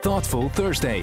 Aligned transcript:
Thoughtful 0.00 0.50
Thursday. 0.52 1.02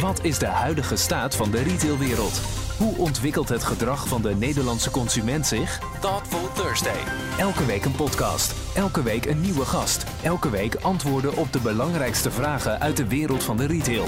Wat 0.00 0.24
is 0.24 0.38
de 0.38 0.46
huidige 0.46 0.96
staat 0.96 1.36
van 1.36 1.50
de 1.50 1.62
retailwereld? 1.62 2.40
Hoe 2.78 2.96
ontwikkelt 2.96 3.48
het 3.48 3.64
gedrag 3.64 4.08
van 4.08 4.22
de 4.22 4.34
Nederlandse 4.34 4.90
consument 4.90 5.46
zich? 5.46 5.78
Thoughtful 6.00 6.52
Thursday. 6.52 7.00
Elke 7.38 7.64
week 7.64 7.84
een 7.84 7.94
podcast. 7.94 8.54
Elke 8.74 9.02
week 9.02 9.26
een 9.26 9.40
nieuwe 9.40 9.64
gast. 9.64 10.04
Elke 10.22 10.50
week 10.50 10.74
antwoorden 10.74 11.36
op 11.36 11.52
de 11.52 11.60
belangrijkste 11.60 12.30
vragen 12.30 12.80
uit 12.80 12.96
de 12.96 13.08
wereld 13.08 13.42
van 13.44 13.56
de 13.56 13.66
retail. 13.66 14.04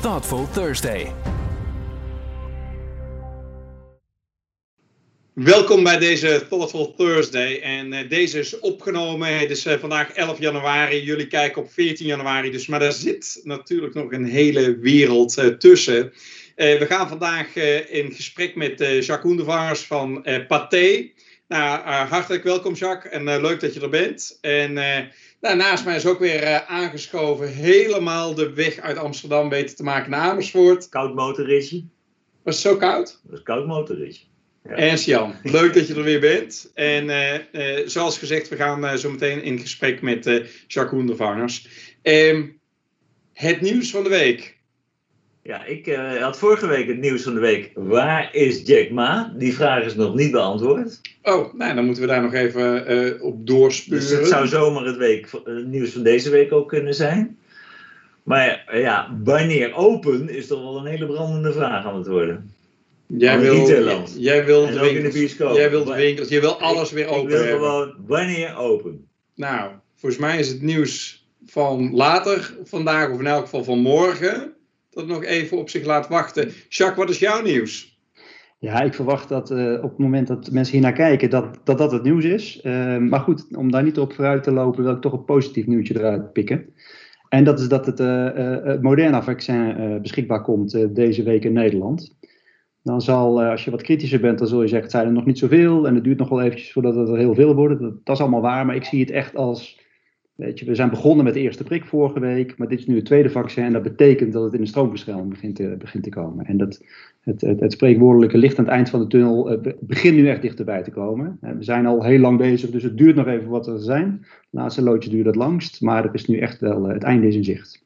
Thoughtful 0.00 0.48
Thursday. 0.50 1.12
Welkom 5.34 5.82
bij 5.82 5.98
deze 5.98 6.46
Thoughtful 6.48 6.94
Thursday. 6.94 7.60
En 7.60 7.92
uh, 7.92 8.08
deze 8.08 8.38
is 8.38 8.58
opgenomen. 8.58 9.38
Het 9.38 9.50
is 9.50 9.66
uh, 9.66 9.74
vandaag 9.74 10.10
11 10.10 10.38
januari. 10.38 11.04
Jullie 11.04 11.26
kijken 11.26 11.62
op 11.62 11.72
14 11.72 12.06
januari. 12.06 12.50
Dus, 12.50 12.66
maar 12.66 12.80
daar 12.80 12.92
zit 12.92 13.40
natuurlijk 13.42 13.94
nog 13.94 14.12
een 14.12 14.24
hele 14.24 14.78
wereld 14.78 15.38
uh, 15.38 15.46
tussen. 15.46 16.12
we 16.56 16.84
gaan 16.88 17.08
vandaag 17.08 17.56
in 17.88 18.12
gesprek 18.12 18.54
met 18.54 18.78
Jacques 18.78 19.20
Hoendevangers 19.22 19.86
van 19.86 20.26
Pathé. 20.48 21.10
Nou, 21.48 21.80
hartelijk 22.08 22.44
welkom 22.44 22.74
Jacques. 22.74 23.12
En 23.12 23.24
leuk 23.40 23.60
dat 23.60 23.74
je 23.74 23.80
er 23.80 23.88
bent. 23.88 24.38
En 24.40 24.72
nou, 25.40 25.56
naast 25.56 25.84
mij 25.84 25.96
is 25.96 26.06
ook 26.06 26.18
weer 26.18 26.64
aangeschoven 26.64 27.48
helemaal 27.48 28.34
de 28.34 28.52
weg 28.52 28.78
uit 28.78 28.96
Amsterdam 28.96 29.48
weten 29.48 29.76
te 29.76 29.82
maken 29.82 30.10
naar 30.10 30.30
Amersfoort. 30.30 30.88
Koud 30.88 31.14
motorritje. 31.14 31.84
Was 32.42 32.62
het 32.62 32.72
zo 32.72 32.76
koud? 32.76 33.20
Dat 33.22 33.38
is 33.38 33.42
koud 33.42 33.66
motorritje. 33.66 34.24
Ernst 34.68 35.04
Jan, 35.04 35.34
leuk 35.42 35.74
dat 35.74 35.88
je 35.88 35.94
er 35.94 36.02
weer 36.02 36.20
bent. 36.20 36.70
En 36.74 37.08
uh, 37.08 37.34
uh, 37.34 37.86
zoals 37.86 38.18
gezegd, 38.18 38.48
we 38.48 38.56
gaan 38.56 38.84
uh, 38.84 38.94
zo 38.94 39.10
meteen 39.10 39.42
in 39.42 39.58
gesprek 39.58 40.02
met 40.02 40.24
Jacques 40.66 40.90
Hoendervangers. 40.90 41.68
Um, 42.02 42.58
het 43.32 43.60
nieuws 43.60 43.90
van 43.90 44.02
de 44.02 44.08
week. 44.08 44.56
Ja, 45.42 45.64
ik 45.64 45.98
had 46.20 46.38
vorige 46.38 46.66
week 46.66 46.86
het 46.88 46.98
nieuws 46.98 47.22
van 47.22 47.34
de 47.34 47.40
week. 47.40 47.70
Waar 47.74 48.34
is 48.34 48.62
Jack 48.66 48.90
Ma? 48.90 49.34
Die 49.36 49.54
vraag 49.54 49.84
is 49.84 49.94
nog 49.94 50.14
niet 50.14 50.30
beantwoord. 50.30 51.00
Oh, 51.22 51.54
nou, 51.54 51.74
dan 51.74 51.84
moeten 51.84 52.02
we 52.02 52.08
daar 52.08 52.22
nog 52.22 52.34
even 52.34 53.20
op 53.20 53.46
doorsturen. 53.46 54.00
Dus 54.00 54.10
het 54.10 54.26
zou 54.26 54.46
zomaar 54.46 54.84
het, 54.84 54.96
week, 54.96 55.30
het 55.44 55.66
nieuws 55.66 55.90
van 55.90 56.02
deze 56.02 56.30
week 56.30 56.52
ook 56.52 56.68
kunnen 56.68 56.94
zijn. 56.94 57.38
Maar 58.22 58.78
ja, 58.78 59.18
wanneer 59.24 59.74
open 59.74 60.28
is 60.28 60.46
toch 60.46 60.62
wel 60.62 60.78
een 60.78 60.86
hele 60.86 61.06
brandende 61.06 61.52
vraag 61.52 61.84
aan 61.84 61.96
het 61.96 62.06
worden. 62.06 62.53
Jij 63.06 63.40
wil, 63.40 64.06
jij 64.16 64.44
wil 64.44 64.66
de 64.66 64.80
winkels, 64.80 65.36
Jij 65.36 65.70
wil 65.70 65.84
de 65.84 65.94
winkels, 65.94 66.28
je 66.28 66.40
wil 66.40 66.60
alles 66.60 66.90
ik, 66.90 66.94
weer 66.94 67.06
open 67.06 67.22
Ik 67.22 67.28
wil 67.28 67.38
hebben. 67.38 67.58
gewoon 67.58 67.94
wanneer 68.06 68.56
open. 68.56 69.06
Nou, 69.34 69.70
volgens 69.94 70.20
mij 70.20 70.38
is 70.38 70.48
het 70.48 70.62
nieuws 70.62 71.26
van 71.46 71.94
later 71.94 72.56
vandaag, 72.64 73.10
of 73.10 73.20
in 73.20 73.26
elk 73.26 73.42
geval 73.42 73.64
van 73.64 73.78
morgen, 73.78 74.52
dat 74.90 75.06
nog 75.06 75.24
even 75.24 75.58
op 75.58 75.68
zich 75.70 75.84
laat 75.84 76.08
wachten. 76.08 76.50
Jacques, 76.68 76.98
wat 76.98 77.10
is 77.10 77.18
jouw 77.18 77.42
nieuws? 77.42 77.98
Ja, 78.58 78.82
ik 78.82 78.94
verwacht 78.94 79.28
dat 79.28 79.50
uh, 79.50 79.72
op 79.72 79.90
het 79.90 79.98
moment 79.98 80.26
dat 80.26 80.50
mensen 80.50 80.72
hier 80.72 80.82
naar 80.82 80.92
kijken, 80.92 81.30
dat 81.30 81.58
dat, 81.64 81.78
dat 81.78 81.92
het 81.92 82.02
nieuws 82.02 82.24
is. 82.24 82.60
Uh, 82.62 82.96
maar 82.96 83.20
goed, 83.20 83.46
om 83.56 83.70
daar 83.70 83.82
niet 83.82 83.98
op 83.98 84.12
vooruit 84.12 84.42
te 84.42 84.52
lopen, 84.52 84.84
wil 84.84 84.92
ik 84.92 85.00
toch 85.00 85.12
een 85.12 85.24
positief 85.24 85.66
nieuwtje 85.66 85.94
eruit 85.94 86.32
pikken. 86.32 86.74
En 87.28 87.44
dat 87.44 87.60
is 87.60 87.68
dat 87.68 87.86
het 87.86 88.00
uh, 88.00 88.80
Moderna-vaccin 88.80 89.98
beschikbaar 90.02 90.42
komt 90.42 90.94
deze 90.94 91.22
week 91.22 91.44
in 91.44 91.52
Nederland. 91.52 92.16
Dan 92.84 93.00
zal, 93.02 93.42
als 93.42 93.64
je 93.64 93.70
wat 93.70 93.82
kritischer 93.82 94.20
bent, 94.20 94.38
dan 94.38 94.46
zul 94.46 94.60
je 94.60 94.68
zeggen, 94.68 94.82
het 94.82 94.96
zijn 94.96 95.06
er 95.06 95.12
nog 95.12 95.26
niet 95.26 95.38
zoveel 95.38 95.86
en 95.86 95.94
het 95.94 96.04
duurt 96.04 96.18
nog 96.18 96.28
wel 96.28 96.42
eventjes 96.42 96.72
voordat 96.72 96.94
het 96.94 97.08
er 97.08 97.16
heel 97.16 97.34
veel 97.34 97.54
worden. 97.54 98.00
Dat, 98.04 98.14
is 98.16 98.20
allemaal 98.22 98.40
waar, 98.40 98.66
maar 98.66 98.74
ik 98.74 98.84
zie 98.84 99.00
het 99.00 99.10
echt 99.10 99.36
als, 99.36 99.80
weet 100.34 100.58
je, 100.58 100.64
we 100.64 100.74
zijn 100.74 100.90
begonnen 100.90 101.24
met 101.24 101.34
de 101.34 101.40
eerste 101.40 101.64
prik 101.64 101.84
vorige 101.84 102.20
week, 102.20 102.58
maar 102.58 102.68
dit 102.68 102.78
is 102.78 102.86
nu 102.86 102.96
het 102.96 103.04
tweede 103.04 103.30
vaccin 103.30 103.64
en 103.64 103.72
dat 103.72 103.82
betekent 103.82 104.32
dat 104.32 104.44
het 104.44 104.54
in 104.54 104.60
de 104.60 104.66
stroomversnelling 104.66 105.28
begint 105.28 105.56
te, 105.56 105.74
begint 105.78 106.04
te 106.04 106.10
komen. 106.10 106.46
En 106.46 106.56
dat 106.56 106.82
het, 107.20 107.40
het, 107.40 107.60
het 107.60 107.72
spreekwoordelijke 107.72 108.38
licht 108.38 108.58
aan 108.58 108.64
het 108.64 108.74
eind 108.74 108.90
van 108.90 109.00
de 109.00 109.06
tunnel 109.06 109.52
uh, 109.52 109.72
begint 109.80 110.16
nu 110.16 110.28
echt 110.28 110.42
dichterbij 110.42 110.82
te 110.82 110.90
komen. 110.90 111.38
Uh, 111.42 111.50
we 111.50 111.64
zijn 111.64 111.86
al 111.86 112.04
heel 112.04 112.20
lang 112.20 112.38
bezig, 112.38 112.70
dus 112.70 112.82
het 112.82 112.96
duurt 112.96 113.16
nog 113.16 113.26
even 113.26 113.48
wat 113.48 113.66
er 113.66 113.78
zijn. 113.78 114.18
De 114.20 114.58
laatste 114.58 114.82
loodje 114.82 115.10
duurt 115.10 115.26
het 115.26 115.36
langst, 115.36 115.80
maar 115.80 116.04
er 116.04 116.14
is 116.14 116.26
nu 116.26 116.38
echt 116.38 116.60
wel, 116.60 116.88
het 116.88 117.02
einde 117.02 117.26
is 117.26 117.36
in 117.36 117.44
zicht. 117.44 117.83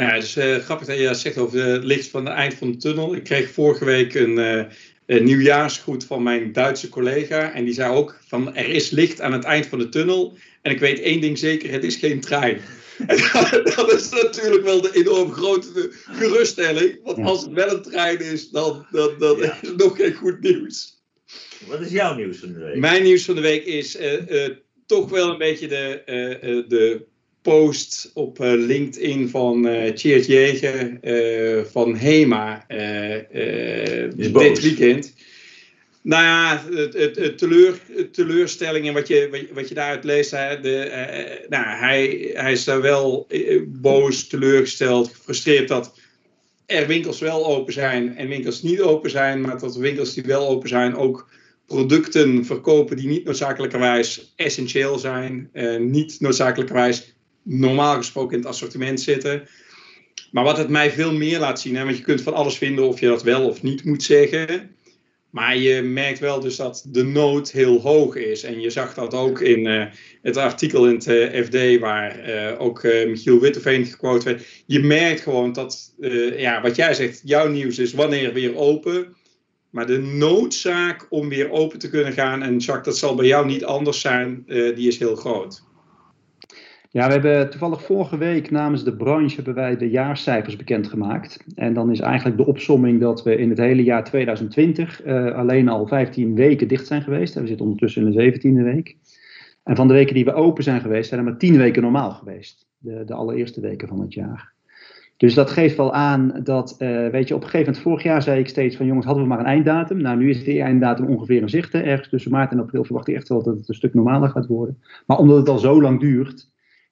Ja, 0.00 0.14
het 0.14 0.22
is 0.22 0.36
uh, 0.36 0.56
grappig 0.56 0.86
dat 0.86 0.98
je 0.98 1.04
dat 1.04 1.18
zegt 1.18 1.38
over 1.38 1.64
het 1.64 1.84
licht 1.84 2.08
van 2.08 2.26
het 2.26 2.34
eind 2.34 2.54
van 2.54 2.70
de 2.70 2.76
tunnel. 2.76 3.14
Ik 3.14 3.24
kreeg 3.24 3.50
vorige 3.50 3.84
week 3.84 4.14
een, 4.14 4.38
uh, 4.38 4.62
een 5.06 5.24
nieuwjaarsgroet 5.24 6.04
van 6.04 6.22
mijn 6.22 6.52
Duitse 6.52 6.88
collega. 6.88 7.52
En 7.52 7.64
die 7.64 7.74
zei 7.74 7.92
ook 7.92 8.16
van 8.26 8.54
er 8.54 8.68
is 8.68 8.90
licht 8.90 9.20
aan 9.20 9.32
het 9.32 9.44
eind 9.44 9.66
van 9.66 9.78
de 9.78 9.88
tunnel. 9.88 10.36
En 10.62 10.70
ik 10.70 10.78
weet 10.78 11.00
één 11.00 11.20
ding 11.20 11.38
zeker, 11.38 11.70
het 11.70 11.84
is 11.84 11.96
geen 11.96 12.20
trein. 12.20 12.60
En 13.06 13.16
dat 13.76 13.92
is 13.92 14.10
natuurlijk 14.10 14.64
wel 14.64 14.80
de 14.80 14.90
enorm 14.92 15.32
grote 15.32 15.90
geruststelling. 15.92 17.00
Want 17.02 17.18
als 17.18 17.42
het 17.42 17.52
wel 17.52 17.70
een 17.70 17.82
trein 17.82 18.20
is, 18.20 18.50
dan, 18.50 18.86
dan, 18.90 19.14
dan 19.18 19.38
ja. 19.38 19.58
is 19.62 19.68
het 19.68 19.76
nog 19.76 19.96
geen 19.96 20.14
goed 20.14 20.40
nieuws. 20.40 21.02
Wat 21.66 21.80
is 21.80 21.90
jouw 21.90 22.14
nieuws 22.14 22.38
van 22.38 22.52
de 22.52 22.58
week? 22.58 22.76
Mijn 22.76 23.02
nieuws 23.02 23.24
van 23.24 23.34
de 23.34 23.40
week 23.40 23.64
is 23.64 24.00
uh, 24.00 24.48
toch 24.86 25.10
wel 25.10 25.30
een 25.30 25.38
beetje 25.38 25.68
de, 25.68 26.02
de 26.68 27.06
post 27.42 28.10
op 28.14 28.40
uh, 28.40 28.52
LinkedIn 28.52 29.28
van 29.28 29.66
uh, 29.66 29.90
Cheers 29.94 30.26
Jeger 30.26 30.98
uh, 31.02 31.64
van 31.64 31.96
HEMA 31.96 32.64
dit 34.16 34.60
weekend. 34.60 35.14
Nou 36.02 36.22
ja, 36.22 36.64
het, 36.70 36.94
het, 36.94 37.16
het 37.16 37.38
teleur, 37.38 37.80
het 37.96 38.14
teleurstelling 38.14 38.86
en 38.86 38.94
wat 38.94 39.08
je, 39.08 39.28
wat, 39.30 39.40
wat 39.52 39.68
je 39.68 39.74
daaruit 39.74 40.04
leest, 40.04 40.30
hè, 40.30 40.60
de, 40.60 41.46
nou, 41.48 41.64
hij, 41.66 42.30
hij 42.32 42.52
is 42.52 42.64
daar 42.64 42.80
wel 42.80 43.26
boos, 43.66 44.26
teleurgesteld, 44.26 45.08
gefrustreerd 45.08 45.68
dat 45.68 45.98
er 46.66 46.86
winkels 46.86 47.20
wel 47.20 47.46
open 47.46 47.72
zijn 47.72 48.16
en 48.16 48.28
winkels 48.28 48.62
niet 48.62 48.80
open 48.80 49.10
zijn, 49.10 49.40
maar 49.40 49.58
dat 49.58 49.72
de 49.72 49.80
winkels 49.80 50.14
die 50.14 50.22
wel 50.22 50.48
open 50.48 50.68
zijn 50.68 50.96
ook 50.96 51.28
producten 51.66 52.44
verkopen 52.44 52.96
die 52.96 53.08
niet 53.08 53.24
noodzakelijkerwijs 53.24 54.32
essentieel 54.36 54.98
zijn, 54.98 55.50
niet 55.78 56.20
noodzakelijkerwijs 56.20 57.14
normaal 57.58 57.96
gesproken 57.96 58.32
in 58.32 58.38
het 58.38 58.48
assortiment 58.48 59.00
zitten. 59.00 59.48
Maar 60.30 60.44
wat 60.44 60.56
het 60.56 60.68
mij 60.68 60.90
veel 60.90 61.12
meer 61.12 61.38
laat 61.38 61.60
zien, 61.60 61.76
hè, 61.76 61.84
want 61.84 61.96
je 61.96 62.02
kunt 62.02 62.22
van 62.22 62.34
alles 62.34 62.58
vinden 62.58 62.88
of 62.88 63.00
je 63.00 63.06
dat 63.06 63.22
wel 63.22 63.48
of 63.48 63.62
niet 63.62 63.84
moet 63.84 64.02
zeggen. 64.02 64.74
Maar 65.30 65.56
je 65.56 65.82
merkt 65.82 66.18
wel 66.18 66.40
dus 66.40 66.56
dat 66.56 66.84
de 66.88 67.04
nood 67.04 67.50
heel 67.50 67.80
hoog 67.80 68.16
is. 68.16 68.42
En 68.42 68.60
je 68.60 68.70
zag 68.70 68.94
dat 68.94 69.14
ook 69.14 69.40
in 69.40 69.66
uh, 69.66 69.84
het 70.22 70.36
artikel 70.36 70.88
in 70.88 70.94
het 70.94 71.06
uh, 71.06 71.42
FD, 71.42 71.80
waar 71.80 72.28
uh, 72.28 72.60
ook 72.60 72.82
Michiel 72.82 73.40
Witteveen 73.40 73.86
gequote 73.86 74.24
werd. 74.24 74.46
Je 74.66 74.80
merkt 74.80 75.20
gewoon 75.20 75.52
dat, 75.52 75.94
ja, 76.36 76.62
wat 76.62 76.76
jij 76.76 76.94
zegt, 76.94 77.20
jouw 77.24 77.48
nieuws 77.48 77.78
is 77.78 77.92
wanneer 77.92 78.32
weer 78.32 78.56
open. 78.56 79.16
Maar 79.70 79.86
de 79.86 79.98
noodzaak 79.98 81.06
om 81.08 81.28
weer 81.28 81.50
open 81.50 81.78
te 81.78 81.90
kunnen 81.90 82.12
gaan, 82.12 82.42
en 82.42 82.56
Jacques, 82.56 82.84
dat 82.84 82.98
zal 82.98 83.14
bij 83.14 83.26
jou 83.26 83.46
niet 83.46 83.64
anders 83.64 84.00
zijn, 84.00 84.44
die 84.46 84.88
is 84.88 84.98
heel 84.98 85.16
groot. 85.16 85.62
Ja, 86.92 87.06
we 87.06 87.12
hebben 87.12 87.50
toevallig 87.50 87.82
vorige 87.82 88.18
week 88.18 88.50
namens 88.50 88.84
de 88.84 88.96
branche 88.96 89.34
hebben 89.34 89.54
wij 89.54 89.76
de 89.76 89.90
jaarcijfers 89.90 90.56
bekendgemaakt. 90.56 91.44
En 91.54 91.74
dan 91.74 91.90
is 91.90 92.00
eigenlijk 92.00 92.36
de 92.36 92.46
opsomming 92.46 93.00
dat 93.00 93.22
we 93.22 93.36
in 93.36 93.48
het 93.48 93.58
hele 93.58 93.82
jaar 93.82 94.04
2020 94.04 95.04
uh, 95.04 95.34
alleen 95.34 95.68
al 95.68 95.86
15 95.86 96.34
weken 96.34 96.68
dicht 96.68 96.86
zijn 96.86 97.02
geweest. 97.02 97.34
We 97.34 97.46
zitten 97.46 97.66
ondertussen 97.66 98.06
in 98.06 98.10
de 98.10 98.38
17e 98.38 98.64
week. 98.64 98.96
En 99.64 99.76
van 99.76 99.88
de 99.88 99.94
weken 99.94 100.14
die 100.14 100.24
we 100.24 100.32
open 100.32 100.62
zijn 100.62 100.80
geweest, 100.80 101.08
zijn 101.08 101.20
er 101.20 101.26
maar 101.26 101.38
10 101.38 101.56
weken 101.56 101.82
normaal 101.82 102.10
geweest. 102.10 102.66
De, 102.78 103.02
de 103.04 103.14
allereerste 103.14 103.60
weken 103.60 103.88
van 103.88 104.00
het 104.00 104.14
jaar. 104.14 104.52
Dus 105.16 105.34
dat 105.34 105.50
geeft 105.50 105.76
wel 105.76 105.92
aan 105.92 106.40
dat, 106.42 106.76
uh, 106.78 107.08
weet 107.08 107.28
je, 107.28 107.34
op 107.34 107.42
een 107.42 107.48
gegeven 107.48 107.66
moment, 107.66 107.82
vorig 107.82 108.02
jaar 108.02 108.22
zei 108.22 108.40
ik 108.40 108.48
steeds 108.48 108.76
van 108.76 108.86
jongens, 108.86 109.06
hadden 109.06 109.22
we 109.22 109.28
maar 109.28 109.38
een 109.38 109.44
einddatum. 109.44 110.00
Nou, 110.00 110.16
nu 110.16 110.30
is 110.30 110.44
die 110.44 110.62
einddatum 110.62 111.06
ongeveer 111.06 111.40
in 111.40 111.48
zicht. 111.48 111.74
Ergens 111.74 112.08
tussen 112.08 112.30
maart 112.30 112.52
en 112.52 112.60
april 112.60 112.84
verwacht 112.84 113.08
ik 113.08 113.14
echt 113.14 113.28
wel 113.28 113.42
dat 113.42 113.56
het 113.56 113.68
een 113.68 113.74
stuk 113.74 113.94
normaler 113.94 114.28
gaat 114.28 114.46
worden. 114.46 114.82
Maar 115.06 115.18
omdat 115.18 115.36
het 115.36 115.48
al 115.48 115.58
zo 115.58 115.82
lang 115.82 116.00
duurt, 116.00 116.48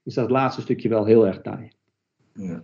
is 0.08 0.14
dat 0.14 0.30
laatste 0.30 0.60
stukje 0.60 0.88
wel 0.88 1.04
heel 1.04 1.26
erg 1.26 1.40
taai. 1.40 1.70
Ja. 2.32 2.62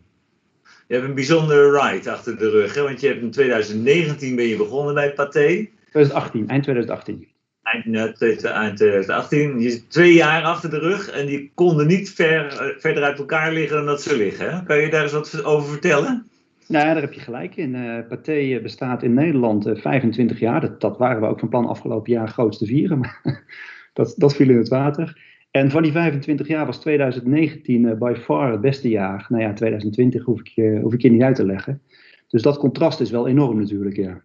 Je 0.87 0.94
hebt 0.94 1.06
een 1.06 1.14
bijzondere 1.14 1.81
ride 1.81 2.11
achter 2.11 2.38
de 2.38 2.50
rug, 2.50 2.75
hè? 2.75 2.82
want 2.82 3.00
je 3.00 3.06
hebt 3.06 3.23
in 3.23 3.31
2019 3.31 4.37
ben 4.37 4.44
je 4.44 4.56
begonnen 4.56 4.94
bij 4.94 5.12
Pathé. 5.12 5.69
2018, 5.91 6.49
eind 6.49 6.62
2018. 6.62 7.29
Eind, 7.62 8.44
eind 8.44 8.76
2018. 8.76 9.61
Je 9.61 9.70
zit 9.70 9.91
twee 9.91 10.14
jaar 10.14 10.43
achter 10.43 10.70
de 10.70 10.79
rug 10.79 11.11
en 11.11 11.26
die 11.26 11.50
konden 11.55 11.87
niet 11.87 12.11
ver, 12.11 12.75
verder 12.79 13.02
uit 13.02 13.19
elkaar 13.19 13.52
liggen 13.52 13.76
dan 13.76 13.87
dat 13.87 14.02
ze 14.02 14.17
liggen. 14.17 14.50
Hè? 14.50 14.62
Kan 14.62 14.81
je 14.81 14.90
daar 14.90 15.02
eens 15.02 15.12
wat 15.12 15.44
over 15.44 15.70
vertellen? 15.70 16.26
Nou, 16.69 16.85
daar 16.85 17.00
heb 17.00 17.12
je 17.12 17.20
gelijk 17.20 17.56
in. 17.56 17.75
Uh, 17.75 17.99
Pathé 18.08 18.61
bestaat 18.62 19.02
in 19.02 19.14
Nederland 19.14 19.67
uh, 19.67 19.76
25 19.76 20.40
jaar. 20.40 20.61
Dat, 20.61 20.81
dat, 20.81 20.99
waren 20.99 21.20
we 21.20 21.26
ook 21.26 21.38
van 21.38 21.49
plan 21.49 21.67
afgelopen 21.67 22.12
jaar 22.12 22.29
groot 22.29 22.58
te 22.58 22.67
vieren, 22.67 22.99
maar 22.99 23.20
dat, 23.93 24.14
dat 24.17 24.37
viel 24.37 24.49
in 24.49 24.56
het 24.56 24.69
water. 24.69 25.34
En 25.56 25.71
van 25.71 25.83
die 25.83 25.93
25 25.93 26.49
jaar 26.49 26.67
was 26.67 26.81
2019 26.81 27.83
uh, 27.83 27.93
by 27.93 28.15
far 28.23 28.51
het 28.51 28.61
beste 28.61 28.89
jaar. 28.89 29.27
Nou 29.29 29.43
ja, 29.43 29.53
2020 29.53 30.25
hoef 30.25 30.41
ik, 30.41 30.49
je, 30.49 30.79
hoef 30.83 30.93
ik 30.93 31.03
je 31.03 31.11
niet 31.11 31.23
uit 31.23 31.37
te 31.37 31.47
leggen. 31.47 31.83
Dus 32.29 32.43
dat 32.43 32.59
contrast 32.59 33.01
is 33.01 33.11
wel 33.11 33.29
enorm 33.29 33.59
natuurlijk, 33.59 33.97
ja. 33.97 34.23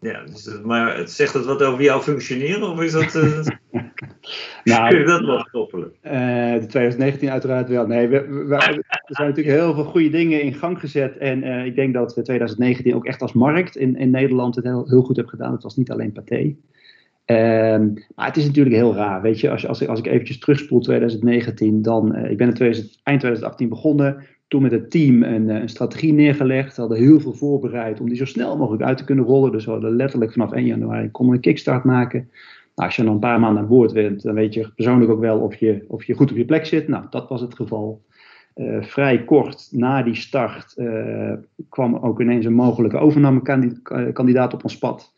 Ja, 0.00 0.24
dus, 0.24 0.60
maar 0.64 0.96
het 0.96 1.10
zegt 1.10 1.32
dat 1.32 1.44
wat 1.44 1.62
over 1.62 1.82
jouw 1.82 2.00
functioneren 2.00 2.70
of 2.70 2.80
is 2.80 2.92
dat. 2.92 3.14
Uh, 3.14 3.46
nou, 4.64 4.88
kun 4.90 4.98
je 4.98 5.04
dat 5.04 5.24
wel 5.24 5.48
koppelen? 5.50 5.92
Uh, 6.02 6.12
de 6.60 6.66
2019 6.66 7.30
uiteraard 7.30 7.68
wel. 7.68 7.86
Nee, 7.86 8.08
we, 8.08 8.26
we, 8.26 8.54
er 8.54 8.82
zijn 9.06 9.28
natuurlijk 9.28 9.56
heel 9.56 9.74
veel 9.74 9.84
goede 9.84 10.10
dingen 10.10 10.42
in 10.42 10.54
gang 10.54 10.80
gezet. 10.80 11.16
En 11.16 11.44
uh, 11.44 11.64
ik 11.64 11.74
denk 11.74 11.94
dat 11.94 12.14
we 12.14 12.22
2019 12.22 12.94
ook 12.94 13.06
echt 13.06 13.22
als 13.22 13.32
markt 13.32 13.76
in, 13.76 13.96
in 13.96 14.10
Nederland 14.10 14.54
het 14.54 14.64
heel, 14.64 14.88
heel 14.88 15.02
goed 15.02 15.16
hebben 15.16 15.34
gedaan. 15.34 15.52
Het 15.52 15.62
was 15.62 15.76
niet 15.76 15.90
alleen 15.90 16.12
Pathé. 16.12 16.56
Um, 17.30 17.94
maar 18.14 18.26
het 18.26 18.36
is 18.36 18.46
natuurlijk 18.46 18.76
heel 18.76 18.94
raar, 18.94 19.22
weet 19.22 19.40
je, 19.40 19.50
als, 19.50 19.66
als, 19.66 19.88
als 19.88 19.98
ik 19.98 20.06
eventjes 20.06 20.38
terugspoel 20.38 20.80
2019, 20.80 21.82
dan, 21.82 22.16
uh, 22.16 22.30
ik 22.30 22.36
ben 22.36 22.48
in 22.48 22.54
2000, 22.54 23.00
eind 23.02 23.20
2018 23.20 23.68
begonnen, 23.68 24.24
toen 24.48 24.62
met 24.62 24.70
het 24.70 24.90
team 24.90 25.22
een, 25.22 25.48
een, 25.48 25.68
strategie 25.68 26.12
neergelegd, 26.12 26.74
we 26.74 26.80
hadden 26.80 26.98
heel 26.98 27.20
veel 27.20 27.32
voorbereid 27.32 28.00
om 28.00 28.08
die 28.08 28.16
zo 28.16 28.24
snel 28.24 28.56
mogelijk 28.56 28.82
uit 28.82 28.98
te 28.98 29.04
kunnen 29.04 29.24
rollen, 29.24 29.52
dus 29.52 29.64
we 29.64 29.70
hadden 29.70 29.96
letterlijk 29.96 30.32
vanaf 30.32 30.52
1 30.52 30.66
januari 30.66 31.10
konden 31.10 31.34
een 31.34 31.40
kickstart 31.40 31.84
maken. 31.84 32.28
Nou, 32.74 32.88
als 32.88 32.96
je 32.96 33.02
dan 33.04 33.12
een 33.12 33.18
paar 33.18 33.40
maanden 33.40 33.62
aan 33.62 33.68
boord 33.68 33.92
bent, 33.92 34.22
dan 34.22 34.34
weet 34.34 34.54
je 34.54 34.72
persoonlijk 34.74 35.10
ook 35.10 35.20
wel 35.20 35.38
of 35.38 35.54
je, 35.54 35.84
of 35.88 36.04
je 36.04 36.14
goed 36.14 36.30
op 36.30 36.36
je 36.36 36.44
plek 36.44 36.66
zit. 36.66 36.88
Nou, 36.88 37.04
dat 37.10 37.28
was 37.28 37.40
het 37.40 37.54
geval. 37.54 38.02
Uh, 38.54 38.82
vrij 38.82 39.24
kort 39.24 39.68
na 39.70 40.02
die 40.02 40.14
start 40.14 40.74
kwam 41.68 41.96
ook 41.96 42.20
ineens 42.20 42.44
een 42.44 42.52
mogelijke 42.52 42.98
overnamekandidaat 42.98 44.54
op 44.54 44.64
ons 44.64 44.78
pad. 44.78 45.12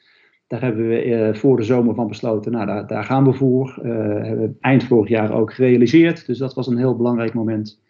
Daar 0.52 0.62
hebben 0.62 0.88
we 0.88 1.06
uh, 1.06 1.34
voor 1.34 1.56
de 1.56 1.62
zomer 1.62 1.94
van 1.94 2.08
besloten, 2.08 2.52
nou 2.52 2.66
daar, 2.66 2.87
daar 2.87 3.04
gaan 3.04 3.25
we 3.25 3.32
voor. 3.32 3.78
Uh, 3.84 3.93
hebben 3.93 4.40
we 4.40 4.54
eind 4.60 4.84
vorig 4.84 5.08
jaar 5.08 5.32
ook 5.32 5.52
gerealiseerd. 5.52 6.26
Dus 6.26 6.38
dat 6.38 6.54
was 6.54 6.66
een 6.66 6.76
heel 6.76 6.96
belangrijk 6.96 7.34
moment. 7.34 7.81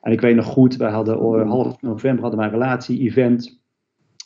En 0.00 0.12
ik 0.12 0.20
weet 0.20 0.34
nog 0.36 0.46
goed, 0.46 0.76
wij 0.76 0.90
hadden 0.90 1.16
uh, 1.16 1.50
half 1.50 1.82
november 1.82 2.20
hadden 2.20 2.40
wij 2.40 2.48
een 2.48 2.54
relatie-event. 2.54 3.60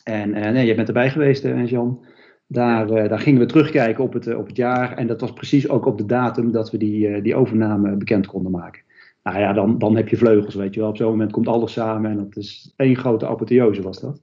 En 0.03 0.29
nee, 0.29 0.65
je 0.65 0.75
bent 0.75 0.87
erbij 0.87 1.09
geweest, 1.09 1.43
hè, 1.43 1.63
Jan. 1.63 2.05
Daar, 2.47 2.87
daar 2.87 3.19
gingen 3.19 3.39
we 3.39 3.45
terugkijken 3.45 4.03
op 4.03 4.13
het, 4.13 4.35
op 4.35 4.47
het 4.47 4.57
jaar. 4.57 4.97
En 4.97 5.07
dat 5.07 5.21
was 5.21 5.33
precies 5.33 5.69
ook 5.69 5.85
op 5.85 5.97
de 5.97 6.05
datum 6.05 6.51
dat 6.51 6.71
we 6.71 6.77
die, 6.77 7.21
die 7.21 7.35
overname 7.35 7.95
bekend 7.95 8.27
konden 8.27 8.51
maken. 8.51 8.81
Nou 9.23 9.39
ja, 9.39 9.53
dan, 9.53 9.77
dan 9.77 9.95
heb 9.95 10.07
je 10.07 10.17
vleugels, 10.17 10.55
weet 10.55 10.73
je 10.73 10.79
wel. 10.79 10.89
Op 10.89 10.97
zo'n 10.97 11.09
moment 11.09 11.31
komt 11.31 11.47
alles 11.47 11.73
samen 11.73 12.11
en 12.11 12.17
dat 12.17 12.37
is 12.37 12.73
één 12.75 12.95
grote 12.95 13.27
apotheose 13.27 13.81
was 13.81 13.99
dat. 13.99 14.21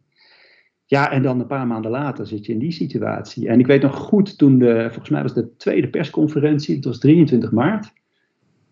Ja, 0.89 1.11
en 1.11 1.23
dan 1.23 1.41
een 1.41 1.47
paar 1.47 1.67
maanden 1.67 1.91
later 1.91 2.27
zit 2.27 2.47
je 2.47 2.53
in 2.53 2.59
die 2.59 2.73
situatie. 2.73 3.49
En 3.49 3.59
ik 3.59 3.67
weet 3.67 3.83
nog 3.83 3.97
goed, 3.97 4.39
toen 4.39 4.59
de, 4.59 4.87
volgens 4.89 5.09
mij 5.09 5.23
was 5.23 5.35
de 5.35 5.57
tweede 5.57 5.89
persconferentie, 5.89 6.77
het 6.77 6.85
was 6.85 6.99
23 6.99 7.53
maart. 7.53 7.93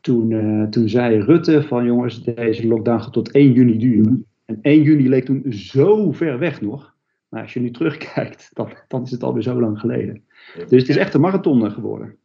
Toen, 0.01 0.31
uh, 0.31 0.63
toen 0.63 0.89
zei 0.89 1.21
Rutte 1.21 1.63
van 1.63 1.85
jongens, 1.85 2.23
deze 2.23 2.67
lockdown 2.67 3.03
gaat 3.03 3.13
tot 3.13 3.31
1 3.31 3.53
juni 3.53 3.79
duren. 3.79 4.27
En 4.45 4.59
1 4.63 4.83
juni 4.83 5.09
leek 5.09 5.25
toen 5.25 5.53
zo 5.53 6.13
ver 6.13 6.39
weg 6.39 6.61
nog. 6.61 6.95
Maar 7.29 7.43
als 7.43 7.53
je 7.53 7.61
nu 7.61 7.71
terugkijkt, 7.71 8.51
dan, 8.55 8.73
dan 8.89 9.03
is 9.03 9.11
het 9.11 9.23
alweer 9.23 9.43
zo 9.43 9.61
lang 9.61 9.79
geleden. 9.79 10.23
Dus 10.69 10.81
het 10.81 10.89
is 10.89 10.97
echt 10.97 11.15
een 11.15 11.21
marathon 11.21 11.71
geworden. 11.71 12.17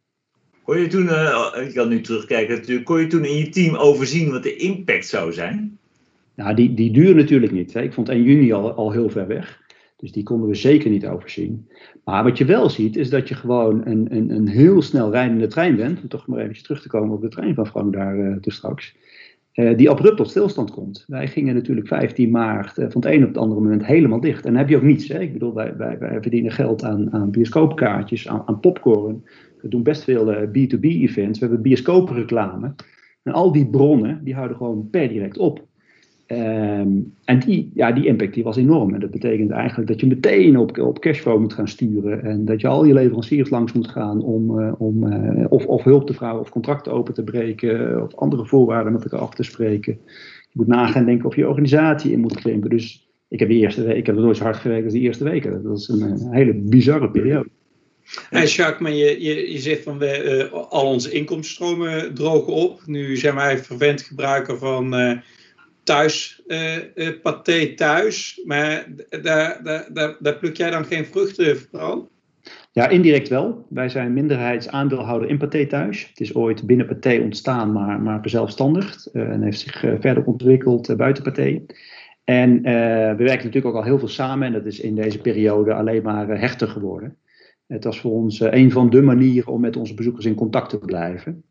Kon 0.63 0.79
je 0.79 0.87
toen, 0.87 1.05
uh, 1.05 1.51
ik 1.67 1.73
kan 1.73 1.89
nu 1.89 2.01
terugkijken 2.01 2.55
natuurlijk, 2.55 2.85
kon 2.85 2.99
je 2.99 3.07
toen 3.07 3.25
in 3.25 3.37
je 3.37 3.49
team 3.49 3.75
overzien 3.75 4.31
wat 4.31 4.43
de 4.43 4.55
impact 4.55 5.07
zou 5.07 5.33
zijn? 5.33 5.77
Nou, 6.35 6.55
die, 6.55 6.73
die 6.73 6.91
duurde 6.91 7.13
natuurlijk 7.13 7.51
niet. 7.51 7.73
Hè. 7.73 7.81
Ik 7.81 7.93
vond 7.93 8.09
1 8.09 8.23
juni 8.23 8.53
al, 8.53 8.73
al 8.73 8.91
heel 8.91 9.09
ver 9.09 9.27
weg. 9.27 9.67
Dus 9.99 10.11
die 10.11 10.23
konden 10.23 10.49
we 10.49 10.55
zeker 10.55 10.89
niet 10.89 11.07
overzien. 11.07 11.67
Maar 12.03 12.23
wat 12.23 12.37
je 12.37 12.45
wel 12.45 12.69
ziet, 12.69 12.95
is 12.95 13.09
dat 13.09 13.27
je 13.27 13.35
gewoon 13.35 13.87
een, 13.87 14.15
een, 14.15 14.29
een 14.29 14.47
heel 14.47 14.81
snel 14.81 15.11
rijdende 15.11 15.47
trein 15.47 15.75
bent. 15.75 16.01
Om 16.01 16.07
toch 16.07 16.27
maar 16.27 16.39
even 16.39 16.63
terug 16.63 16.81
te 16.81 16.87
komen 16.87 17.15
op 17.15 17.21
de 17.21 17.27
trein 17.27 17.55
van 17.55 17.67
Frank 17.67 17.93
daar 17.93 18.41
dus 18.41 18.55
straks. 18.55 18.95
Uh, 19.53 19.77
die 19.77 19.89
abrupt 19.89 20.17
tot 20.17 20.29
stilstand 20.29 20.71
komt. 20.71 21.05
Wij 21.07 21.27
gingen 21.27 21.55
natuurlijk 21.55 21.87
15 21.87 22.31
maart 22.31 22.77
uh, 22.77 22.85
van 22.89 23.01
het 23.01 23.11
een 23.11 23.21
op 23.21 23.27
het 23.27 23.37
andere 23.37 23.61
moment 23.61 23.85
helemaal 23.85 24.19
dicht. 24.19 24.45
En 24.45 24.51
dan 24.51 24.59
heb 24.59 24.69
je 24.69 24.75
ook 24.75 24.81
niets. 24.81 25.07
Hè? 25.07 25.19
Ik 25.19 25.33
bedoel, 25.33 25.53
wij, 25.53 25.77
wij, 25.77 25.97
wij 25.99 26.21
verdienen 26.21 26.51
geld 26.51 26.83
aan, 26.83 27.13
aan 27.13 27.31
bioscoopkaartjes, 27.31 28.27
aan, 28.27 28.41
aan 28.45 28.59
popcorn. 28.59 29.23
We 29.61 29.67
doen 29.67 29.83
best 29.83 30.03
veel 30.03 30.33
B2B-events. 30.47 31.39
We 31.39 31.45
hebben 31.45 31.61
bioscoopreclame. 31.61 32.73
En 33.23 33.33
al 33.33 33.51
die 33.51 33.69
bronnen, 33.69 34.23
die 34.23 34.35
houden 34.35 34.57
gewoon 34.57 34.89
per 34.89 35.09
direct 35.09 35.37
op. 35.37 35.67
Um, 36.31 37.13
en 37.25 37.39
die, 37.39 37.71
ja, 37.73 37.91
die 37.91 38.05
impact 38.05 38.33
die 38.33 38.43
was 38.43 38.57
enorm. 38.57 38.93
En 38.93 38.99
dat 38.99 39.11
betekent 39.11 39.51
eigenlijk 39.51 39.87
dat 39.87 39.99
je 39.99 40.07
meteen 40.07 40.57
op, 40.57 40.77
op 40.77 40.99
cashflow 40.99 41.39
moet 41.39 41.53
gaan 41.53 41.67
sturen. 41.67 42.23
En 42.23 42.45
dat 42.45 42.61
je 42.61 42.67
al 42.67 42.85
je 42.85 42.93
leveranciers 42.93 43.49
langs 43.49 43.73
moet 43.73 43.87
gaan 43.87 44.21
om, 44.21 44.59
uh, 44.59 44.71
om 44.77 45.03
uh, 45.03 45.45
of, 45.49 45.65
of 45.65 45.83
hulp 45.83 46.07
te 46.07 46.13
vragen 46.13 46.39
of 46.39 46.49
contracten 46.49 46.91
open 46.91 47.13
te 47.13 47.23
breken. 47.23 48.03
Of 48.03 48.15
andere 48.15 48.45
voorwaarden 48.45 48.93
met 48.93 49.03
elkaar 49.03 49.19
af 49.19 49.35
te 49.35 49.43
spreken. 49.43 49.97
Je 50.41 50.53
moet 50.53 50.67
nagaan 50.67 51.05
denken 51.05 51.25
of 51.25 51.35
je 51.35 51.47
organisatie 51.47 52.11
in 52.11 52.19
moet 52.19 52.35
krimpen. 52.35 52.69
Dus 52.69 53.09
ik 53.27 53.39
heb, 53.39 53.49
de 53.49 53.55
eerste 53.55 53.83
week, 53.83 53.97
ik 53.97 54.05
heb 54.05 54.15
nooit 54.15 54.37
zo 54.37 54.43
hard 54.43 54.57
gewerkt 54.57 54.83
als 54.83 54.93
de 54.93 54.99
eerste 54.99 55.23
weken. 55.23 55.63
Dat 55.63 55.77
is 55.77 55.87
een, 55.87 56.01
een 56.01 56.33
hele 56.33 56.53
bizarre 56.53 57.11
periode. 57.11 57.49
Hey 58.29 58.45
Jacques, 58.45 58.79
maar 58.79 58.93
je, 58.93 59.23
je, 59.23 59.51
je 59.51 59.59
zegt 59.59 59.83
van 59.83 59.97
we, 59.97 60.49
al 60.69 60.85
onze 60.85 61.11
inkomstenstromen 61.11 62.13
drogen 62.13 62.53
op. 62.53 62.81
Nu 62.85 63.15
zijn 63.17 63.35
wij 63.35 63.57
verwend 63.57 64.01
gebruiker 64.01 64.57
van 64.57 64.93
thuis 65.89 66.41
uh, 66.47 67.21
paté 67.21 67.73
thuis, 67.73 68.41
maar 68.45 68.87
daar, 69.21 69.63
daar, 70.19 70.37
pluk 70.39 70.57
jij 70.57 70.69
dan 70.69 70.85
geen 70.85 71.05
vruchten 71.05 71.57
van? 71.71 72.09
Ja, 72.71 72.87
indirect 72.87 73.27
wel. 73.27 73.65
Wij 73.69 73.89
zijn 73.89 74.13
minderheidsaandeelhouder 74.13 75.29
in 75.29 75.37
Pathé 75.37 75.65
thuis. 75.65 76.07
Het 76.07 76.19
is 76.19 76.35
ooit 76.35 76.65
binnen 76.65 76.85
Pathé 76.85 77.19
ontstaan, 77.23 77.71
maar, 77.71 78.01
maar. 78.01 78.21
Uh, 78.25 79.29
en 79.29 79.41
heeft 79.41 79.59
zich 79.59 79.79
verder 79.79 80.23
ontwikkeld 80.23 80.97
buiten 80.97 81.23
Pathé. 81.23 81.61
En 82.23 82.61
we 82.61 83.23
werken 83.23 83.45
natuurlijk 83.45 83.65
ook 83.65 83.75
al 83.75 83.83
heel 83.83 83.99
veel 83.99 84.07
samen. 84.07 84.47
En 84.47 84.53
dat 84.53 84.65
is 84.65 84.79
in 84.79 84.95
deze 84.95 85.21
periode 85.21 85.73
alleen 85.73 86.03
maar 86.03 86.39
hechter 86.39 86.67
geworden. 86.67 87.17
Het 87.67 87.83
was 87.83 87.99
voor 87.99 88.11
ons 88.11 88.39
een 88.39 88.71
van 88.71 88.89
de 88.89 89.01
manieren 89.01 89.53
om 89.53 89.61
met 89.61 89.77
onze 89.77 89.93
bezoekers 89.93 90.25
in 90.25 90.35
contact 90.35 90.69
te 90.69 90.77
blijven. 90.77 91.43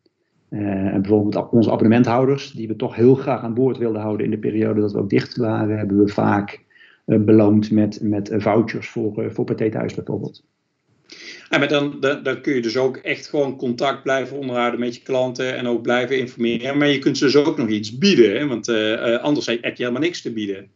Uh, 0.50 0.61
en 0.95 1.03
bijvoorbeeld 1.03 1.50
onze 1.50 1.71
abonnementhouders, 1.71 2.50
die 2.50 2.69
we 2.69 2.77
toch 2.77 2.95
heel 2.95 3.15
graag 3.15 3.43
aan 3.43 3.55
boord 3.55 3.79
wilden 3.79 4.00
houden 4.00 4.25
in 4.25 4.31
de 4.31 4.39
periode 4.39 4.81
dat 4.81 4.93
we 4.93 4.99
ook 4.99 5.11
dicht 5.11 5.37
waren, 5.37 5.79
hebben 5.79 5.99
we 6.05 6.09
vaak 6.09 6.65
uh, 7.06 7.19
beloond 7.19 7.71
met, 7.71 7.99
met 8.03 8.35
vouchers 8.37 8.89
voor, 8.89 9.33
voor 9.33 9.45
Pathé 9.45 9.71
Thuis 9.71 9.95
bijvoorbeeld. 9.95 10.45
Ja, 11.50 11.59
maar 11.59 11.69
dan, 11.69 11.97
dan, 12.00 12.23
dan, 12.23 12.41
kun 12.41 12.55
je 12.55 12.62
dus 12.62 12.77
ook 12.77 12.97
echt 12.97 13.29
gewoon 13.29 13.56
contact 13.56 14.03
blijven 14.03 14.39
onderhouden 14.39 14.81
met 14.81 14.95
je 14.95 15.03
klanten 15.03 15.56
en 15.56 15.67
ook 15.67 15.83
blijven 15.83 16.19
informeren. 16.19 16.79
Maar 16.79 16.89
je 16.89 16.99
kunt 16.99 17.19
ze 17.19 17.25
dus 17.25 17.37
ook 17.37 17.56
nog 17.56 17.69
iets 17.69 17.99
bieden, 17.99 18.39
hè? 18.39 18.47
want 18.47 18.69
anders 19.21 19.47
heb 19.47 19.62
je 19.62 19.83
helemaal 19.83 20.03
niks 20.03 20.23
te 20.23 20.33
bieden. 20.33 20.71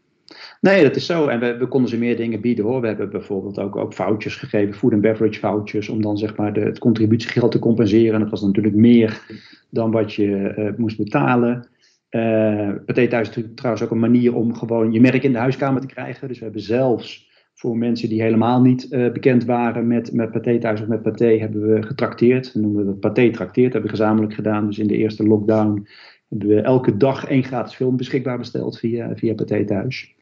Nee, 0.63 0.83
dat 0.83 0.97
is 0.97 1.07
zo. 1.07 1.27
En 1.27 1.41
we, 1.41 1.57
we, 1.57 1.67
konden 1.67 1.91
ze 1.91 1.99
meer 1.99 2.17
dingen 2.17 2.41
bieden 2.41 2.65
hoor. 2.65 2.81
We 2.81 2.87
hebben 2.87 3.11
bijvoorbeeld 3.11 3.59
ook, 3.59 3.77
ook 3.77 3.93
vouchers 3.95 4.37
gegeven, 4.37 4.75
food 4.75 4.93
and 4.93 5.01
beverage 5.01 5.41
vouchers, 5.41 5.89
om 5.89 6.03
dan 6.03 6.19
zeg 6.19 6.37
maar 6.37 6.53
de, 6.53 6.61
het 6.61 6.79
contributiegeld 6.79 7.53
te 7.53 7.59
compenseren. 7.59 8.15
En 8.15 8.21
dat 8.21 8.31
was 8.31 8.43
natuurlijk 8.43 8.75
meer 8.75 9.21
dan 9.71 9.91
wat 9.91 10.15
je 10.15 10.55
uh, 10.59 10.71
moest 10.77 10.97
betalen. 10.97 11.69
Uh, 12.11 12.71
Pathé 12.87 13.09
Thuis 13.09 13.37
is 13.37 13.45
trouwens 13.55 13.85
ook 13.85 13.91
een 13.91 13.99
manier 13.99 14.35
om 14.35 14.55
gewoon 14.55 14.93
je 14.93 15.01
merk 15.01 15.23
in 15.23 15.33
de 15.33 15.39
huiskamer 15.39 15.81
te 15.81 15.87
krijgen. 15.87 16.29
Dus 16.29 16.39
we 16.39 16.45
hebben 16.45 16.63
zelfs 16.63 17.31
voor 17.55 17.77
mensen 17.77 18.09
die 18.09 18.23
helemaal 18.23 18.61
niet 18.61 18.87
uh, 18.91 19.13
bekend 19.13 19.45
waren 19.45 19.87
met, 19.87 20.13
met 20.13 20.31
Pathé 20.31 20.59
Thuis 20.59 20.81
of 20.81 20.87
met 20.87 21.03
Pathé, 21.03 21.39
hebben 21.39 21.75
we 21.75 21.83
getrakteerd. 21.83 22.53
We 22.53 22.61
noemen 22.61 22.87
dat 22.87 23.01
Pathé 23.01 23.31
trakteert, 23.31 23.73
hebben 23.73 23.91
we 23.91 23.97
gezamenlijk 23.97 24.35
gedaan. 24.35 24.67
Dus 24.67 24.79
in 24.79 24.87
de 24.87 24.97
eerste 24.97 25.27
lockdown 25.27 25.87
hebben 26.29 26.49
we 26.49 26.61
elke 26.61 26.97
dag 26.97 27.27
één 27.27 27.45
gratis 27.45 27.75
film 27.75 27.97
beschikbaar 27.97 28.39
besteld 28.39 28.79
via, 28.79 29.17
via 29.17 29.35
Pathé 29.35 29.65
Thuis. 29.65 30.15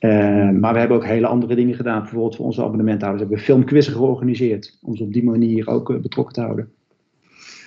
Uh, 0.00 0.50
maar 0.50 0.72
we 0.72 0.78
hebben 0.78 0.96
ook 0.96 1.04
hele 1.04 1.26
andere 1.26 1.54
dingen 1.54 1.74
gedaan. 1.74 2.00
Bijvoorbeeld 2.00 2.36
voor 2.36 2.44
onze 2.44 2.62
abonnementhouders 2.62 3.20
hebben 3.20 3.38
we 3.38 3.44
filmquizzen 3.44 3.92
georganiseerd. 3.92 4.78
Om 4.82 4.96
ze 4.96 5.02
op 5.02 5.12
die 5.12 5.24
manier 5.24 5.68
ook 5.68 5.90
uh, 5.90 6.00
betrokken 6.00 6.34
te 6.34 6.40
houden. 6.40 6.72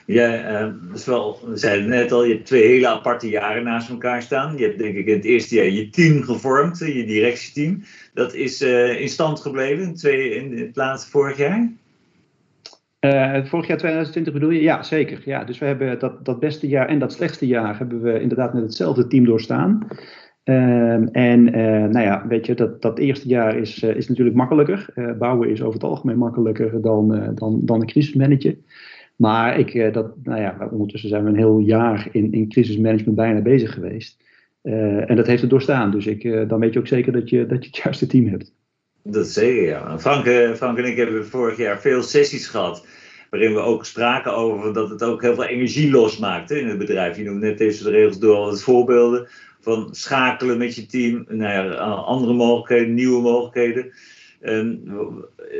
Ja, 0.06 0.62
uh, 0.62 0.74
is 0.94 1.06
wel, 1.06 1.40
we 1.46 1.58
zeiden 1.58 1.90
net 1.90 2.12
al, 2.12 2.24
je 2.26 2.34
hebt 2.34 2.46
twee 2.46 2.68
hele 2.68 2.88
aparte 2.88 3.30
jaren 3.30 3.64
naast 3.64 3.90
elkaar 3.90 4.22
staan. 4.22 4.58
Je 4.58 4.64
hebt 4.64 4.78
denk 4.78 4.96
ik 4.96 5.06
in 5.06 5.16
het 5.16 5.26
eerste 5.26 5.56
jaar 5.56 5.66
je 5.66 5.90
team 5.90 6.22
gevormd, 6.24 6.78
je 6.78 7.06
directieteam. 7.06 7.84
Dat 8.14 8.34
is 8.34 8.62
in 9.00 9.10
stand 9.10 9.40
gebleven 9.40 9.84
in, 9.84 9.96
twee, 9.96 10.36
in 10.36 10.58
het 10.58 10.76
laatste 10.76 11.10
vorig 11.10 11.38
jaar? 11.38 11.72
vorig 13.44 13.68
jaar 13.68 13.78
2020 13.78 14.34
bedoel 14.34 14.50
je? 14.50 14.62
Ja, 14.62 14.84
zeker. 14.84 15.22
Ja, 15.26 15.44
dus 15.44 15.60
we 15.60 15.66
hebben 15.66 16.00
dat, 16.00 16.26
dat 16.26 16.40
beste 16.40 16.68
jaar 16.68 16.88
en 16.88 17.00
dat 17.00 17.14
slechtste 17.14 17.48
jaar 17.48 17.78
hebben 17.78 18.02
we 18.02 18.22
inderdaad 18.22 18.54
met 18.54 18.64
hetzelfde 18.64 19.08
team 19.08 19.26
doorstaan. 19.26 19.88
Um, 20.44 21.08
en 21.08 21.48
uh, 21.48 21.90
nou 21.90 22.00
ja, 22.00 22.28
weet 22.28 22.46
je, 22.46 22.54
dat, 22.54 22.82
dat 22.82 23.00
eerste 23.00 23.28
jaar 23.28 23.58
is, 23.58 23.84
uh, 23.84 23.96
is 23.96 24.08
natuurlijk 24.08 24.36
makkelijker. 24.36 24.86
Uh, 24.96 25.12
bouwen 25.18 25.50
is 25.50 25.62
over 25.62 25.74
het 25.74 25.84
algemeen 25.84 26.18
makkelijker 26.18 26.82
dan, 26.82 27.32
dan, 27.36 27.60
dan 27.64 27.82
een 27.82 27.88
crisismanager. 27.88 28.58
Maar 29.16 29.60
ik, 29.60 29.94
dat, 29.94 30.14
nou 30.24 30.42
ja, 30.42 30.70
ondertussen 30.72 31.10
zijn 31.10 31.24
we 31.24 31.30
een 31.30 31.36
heel 31.36 31.60
jaar 31.60 32.08
in, 32.12 32.32
in 32.32 32.50
crisismanagement 32.50 33.16
bijna 33.16 33.42
bezig 33.42 33.74
geweest. 33.74 34.24
en 34.62 35.16
dat 35.16 35.28
heeft 35.28 35.42
het 35.42 35.50
doorstaan. 35.50 35.92
Dus 35.92 36.08
ik, 36.08 36.50
dan 36.50 36.60
weet 36.60 36.74
je 36.74 36.80
ook 36.80 36.88
zeker 36.88 37.12
dat 37.12 37.30
je, 37.30 37.46
dat 37.46 37.64
je 37.64 37.70
het 37.70 37.78
juiste 37.78 38.08
team 38.08 38.28
hebt. 38.28 38.54
Dat 39.04 39.28
zeker, 39.28 39.64
ja. 39.64 40.00
Frank, 40.00 40.26
en 40.78 40.86
ik 40.86 40.98
hebben 40.98 41.26
vorig 41.26 41.58
jaar 41.58 41.80
veel 41.80 42.02
sessies 42.02 42.48
gehad 42.48 42.86
waarin 43.30 43.54
we 43.54 43.60
ook 43.60 43.86
spraken 43.86 44.36
over 44.36 44.74
dat 44.74 44.90
het 44.90 45.04
ook 45.04 45.22
heel 45.22 45.36
veel 45.36 45.46
energie 45.46 45.92
losmaakte 45.92 46.60
in 46.60 46.68
het 46.68 46.78
bedrijf. 46.78 47.18
Je 47.18 47.24
noemde 47.24 47.48
net 47.48 47.58
deze 47.58 47.90
regels 47.90 48.20
door 48.20 48.36
als 48.36 48.64
voorbeelden 48.64 49.28
van 49.62 49.88
schakelen 49.92 50.58
met 50.58 50.76
je 50.76 50.86
team 50.86 51.26
naar 51.30 51.76
andere 51.78 52.34
mogelijkheden, 52.34 52.94
nieuwe 52.94 53.22
mogelijkheden. 53.22 53.92
Ehm, 54.42 54.76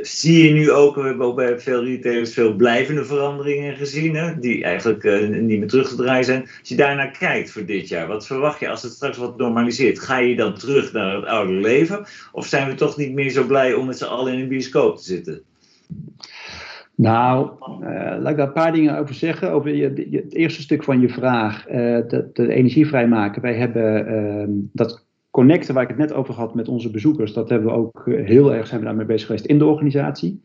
zie 0.02 0.44
je 0.44 0.52
nu 0.52 0.70
ook, 0.70 0.94
we 0.94 1.02
hebben 1.02 1.26
ook 1.26 1.36
bij 1.36 1.60
veel 1.60 1.84
retailers 1.84 2.32
veel 2.32 2.54
blijvende 2.54 3.04
veranderingen 3.04 3.76
gezien, 3.76 4.14
hè, 4.14 4.38
die 4.38 4.64
eigenlijk 4.64 5.04
uh, 5.04 5.28
niet 5.28 5.58
meer 5.58 5.68
terug 5.68 5.88
te 5.88 5.96
draaien 5.96 6.24
zijn. 6.24 6.40
Als 6.40 6.68
je 6.68 6.74
daarnaar 6.74 7.10
kijkt 7.10 7.50
voor 7.50 7.64
dit 7.64 7.88
jaar, 7.88 8.06
wat 8.06 8.26
verwacht 8.26 8.60
je 8.60 8.68
als 8.68 8.82
het 8.82 8.92
straks 8.92 9.16
wat 9.16 9.36
normaliseert? 9.36 9.98
Ga 9.98 10.18
je 10.18 10.36
dan 10.36 10.54
terug 10.54 10.92
naar 10.92 11.16
het 11.16 11.24
oude 11.24 11.52
leven? 11.52 12.06
Of 12.32 12.46
zijn 12.46 12.68
we 12.68 12.74
toch 12.74 12.96
niet 12.96 13.12
meer 13.12 13.30
zo 13.30 13.44
blij 13.44 13.74
om 13.74 13.86
met 13.86 13.98
z'n 13.98 14.04
allen 14.04 14.32
in 14.32 14.40
een 14.40 14.48
bioscoop 14.48 14.96
te 14.96 15.04
zitten? 15.04 15.42
Nou, 16.96 17.50
uh, 17.80 17.88
laat 18.20 18.30
ik 18.30 18.36
daar 18.36 18.46
een 18.46 18.52
paar 18.52 18.72
dingen 18.72 18.98
over 18.98 19.14
zeggen. 19.14 19.52
Over 19.52 19.74
je, 19.74 20.10
het 20.10 20.34
eerste 20.34 20.62
stuk 20.62 20.84
van 20.84 21.00
je 21.00 21.08
vraag, 21.08 21.68
uh, 21.68 21.74
de, 21.74 22.30
de, 22.32 22.48
energie 22.48 22.86
vrijmaken. 22.86 23.42
Wij 23.42 23.54
hebben 23.54 24.12
uh, 24.12 24.64
dat 24.72 25.06
connecten 25.30 25.74
waar 25.74 25.82
ik 25.82 25.88
het 25.88 25.98
net 25.98 26.12
over 26.12 26.34
had 26.34 26.54
met 26.54 26.68
onze 26.68 26.90
bezoekers, 26.90 27.32
dat 27.32 27.48
hebben 27.48 27.68
we 27.68 27.76
ook 27.76 28.06
eh, 28.06 28.26
heel 28.26 28.54
erg 28.54 28.66
zijn 28.66 28.80
we 28.80 28.86
daarmee 28.86 29.06
bezig 29.06 29.26
geweest 29.26 29.44
in 29.44 29.58
de 29.58 29.64
organisatie. 29.64 30.40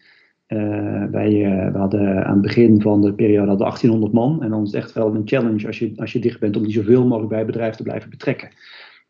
wij 1.11 1.29
we 1.71 1.77
hadden 1.77 2.25
aan 2.25 2.33
het 2.33 2.41
begin 2.41 2.81
van 2.81 3.01
de 3.01 3.13
periode 3.13 3.47
hadden 3.47 3.67
1800 3.67 4.13
man. 4.13 4.43
En 4.43 4.49
dan 4.49 4.61
is 4.61 4.71
het 4.71 4.83
echt 4.83 4.93
wel 4.93 5.15
een 5.15 5.27
challenge 5.27 5.67
als 5.67 5.79
je, 5.79 5.91
als 5.95 6.11
je 6.11 6.19
dicht 6.19 6.39
bent 6.39 6.55
om 6.55 6.63
die 6.63 6.71
zoveel 6.71 7.03
mogelijk 7.03 7.29
bij 7.29 7.37
het 7.37 7.47
bedrijf 7.47 7.75
te 7.75 7.83
blijven 7.83 8.09
betrekken. 8.09 8.49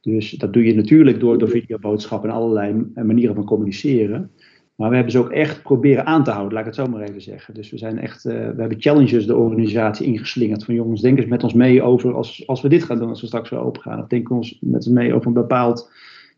Dus 0.02 0.32
dat 0.32 0.54
doe 0.54 0.66
je 0.66 0.76
natuurlijk 0.76 1.20
door, 1.20 1.38
door 1.38 1.50
videoboodschappen 1.50 2.30
en 2.30 2.36
allerlei 2.36 2.92
manieren 2.94 3.36
van 3.36 3.46
communiceren. 3.46 4.32
Maar 4.78 4.90
we 4.90 4.96
hebben 4.96 5.14
ze 5.14 5.20
ook 5.20 5.30
echt 5.30 5.62
proberen 5.62 6.06
aan 6.06 6.24
te 6.24 6.32
houden, 6.32 6.54
laat 6.54 6.68
ik 6.68 6.76
het 6.76 6.86
zo 6.86 6.92
maar 6.92 7.02
even 7.02 7.22
zeggen. 7.22 7.54
Dus 7.54 7.70
we 7.70 7.78
zijn 7.78 8.00
echt, 8.00 8.26
uh, 8.26 8.34
we 8.34 8.60
hebben 8.60 8.82
challenges 8.82 9.26
de 9.26 9.36
organisatie 9.36 10.06
ingeslingerd. 10.06 10.64
Van 10.64 10.74
jongens, 10.74 11.02
denk 11.02 11.18
eens 11.18 11.28
met 11.28 11.44
ons 11.44 11.54
mee 11.54 11.82
over 11.82 12.14
als, 12.14 12.48
als 12.48 12.62
we 12.62 12.70
dit 12.70 12.84
gaan 12.84 13.00
doen, 13.00 13.10
als 13.10 13.22
we 13.22 13.28
straks 13.28 13.50
weer 13.50 13.60
open 13.60 13.82
gaan. 13.82 14.02
Of 14.02 14.08
denk 14.08 14.30
ons 14.30 14.58
met 14.62 14.76
ons 14.76 14.88
mee 14.88 15.14
over 15.14 15.28
een 15.28 15.34
bepaald 15.34 15.92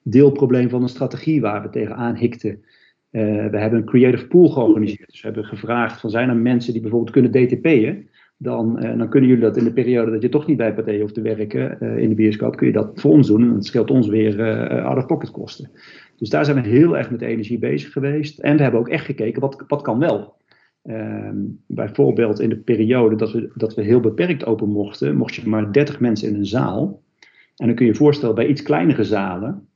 deelprobleem 0.04 0.70
van 0.70 0.82
een 0.82 0.90
strategie 0.90 1.42
waar 1.42 1.62
we 1.62 1.70
tegenaan 1.70 2.16
hikten. 2.16 2.50
Uh, 3.12 3.22
we 3.48 3.58
hebben 3.58 3.80
een 3.80 3.86
creative 3.86 4.28
pool 4.28 4.50
georganiseerd. 4.50 5.10
Dus 5.10 5.22
we 5.22 5.28
hebben 5.28 5.46
gevraagd 5.46 6.00
van 6.00 6.10
zijn 6.10 6.30
er 6.30 6.36
mensen 6.36 6.74
die 6.74 6.82
bijvoorbeeld 6.82 7.12
kunnen 7.12 7.32
DTP'en. 7.32 8.10
Dan, 8.38 8.86
uh, 8.86 8.98
dan 8.98 9.10
kunnen 9.10 9.30
jullie 9.30 9.44
dat 9.44 9.58
in 9.58 9.64
de 9.64 9.74
periode 9.74 10.12
dat 10.12 10.22
je 10.22 10.30
toch 10.30 10.48
niet 10.48 10.58
bij 10.58 10.74
Pathé 10.74 11.00
hoeft 11.00 11.14
te 11.14 11.22
werken 11.22 11.82
in 11.98 12.10
de 12.10 12.16
bioscoop, 12.16 12.56
kun 12.56 12.68
je 12.68 12.74
dat 12.74 12.92
voor 12.94 13.12
ons 13.12 13.28
doen. 13.28 13.42
En 13.42 13.54
dat 13.54 13.66
scheelt 13.66 13.92
ons 13.92 14.08
weer 14.08 14.42
out-of-pocket 14.82 15.32
kosten. 15.32 15.70
Dus 16.20 16.30
daar 16.30 16.46
zijn 16.46 16.62
we 16.62 16.70
heel 16.70 16.98
erg 16.98 17.12
met 17.12 17.22
energie 17.22 17.60
bezig 17.60 17.92
geweest. 17.92 18.40
En 18.40 18.56
we 18.56 18.62
hebben 18.62 18.80
ook 18.80 18.90
echt 18.90 19.06
gekeken, 19.06 19.42
wat, 19.42 19.64
wat 19.68 19.82
kan 19.82 20.00
wel? 20.00 20.38
Uh, 20.84 21.30
bijvoorbeeld 21.66 22.40
in 22.40 22.50
de 22.50 22.58
periode 22.58 23.16
dat 23.16 23.32
we, 23.32 23.52
dat 23.56 23.76
we 23.76 23.82
heel 23.82 24.00
beperkt 24.00 24.46
open 24.46 24.70
mochten, 24.70 25.16
mocht 25.16 25.36
je 25.36 25.50
maar 25.50 25.72
30 25.72 26.00
mensen 26.00 26.28
in 26.28 26.36
een 26.36 26.46
zaal. 26.46 27.02
En 27.56 27.66
dan 27.66 27.76
kun 27.76 27.86
je 27.86 27.92
je 27.92 27.98
voorstellen, 27.98 28.36
bij 28.36 28.48
iets 28.48 28.62
kleinere 28.62 29.04
zalen, 29.04 29.68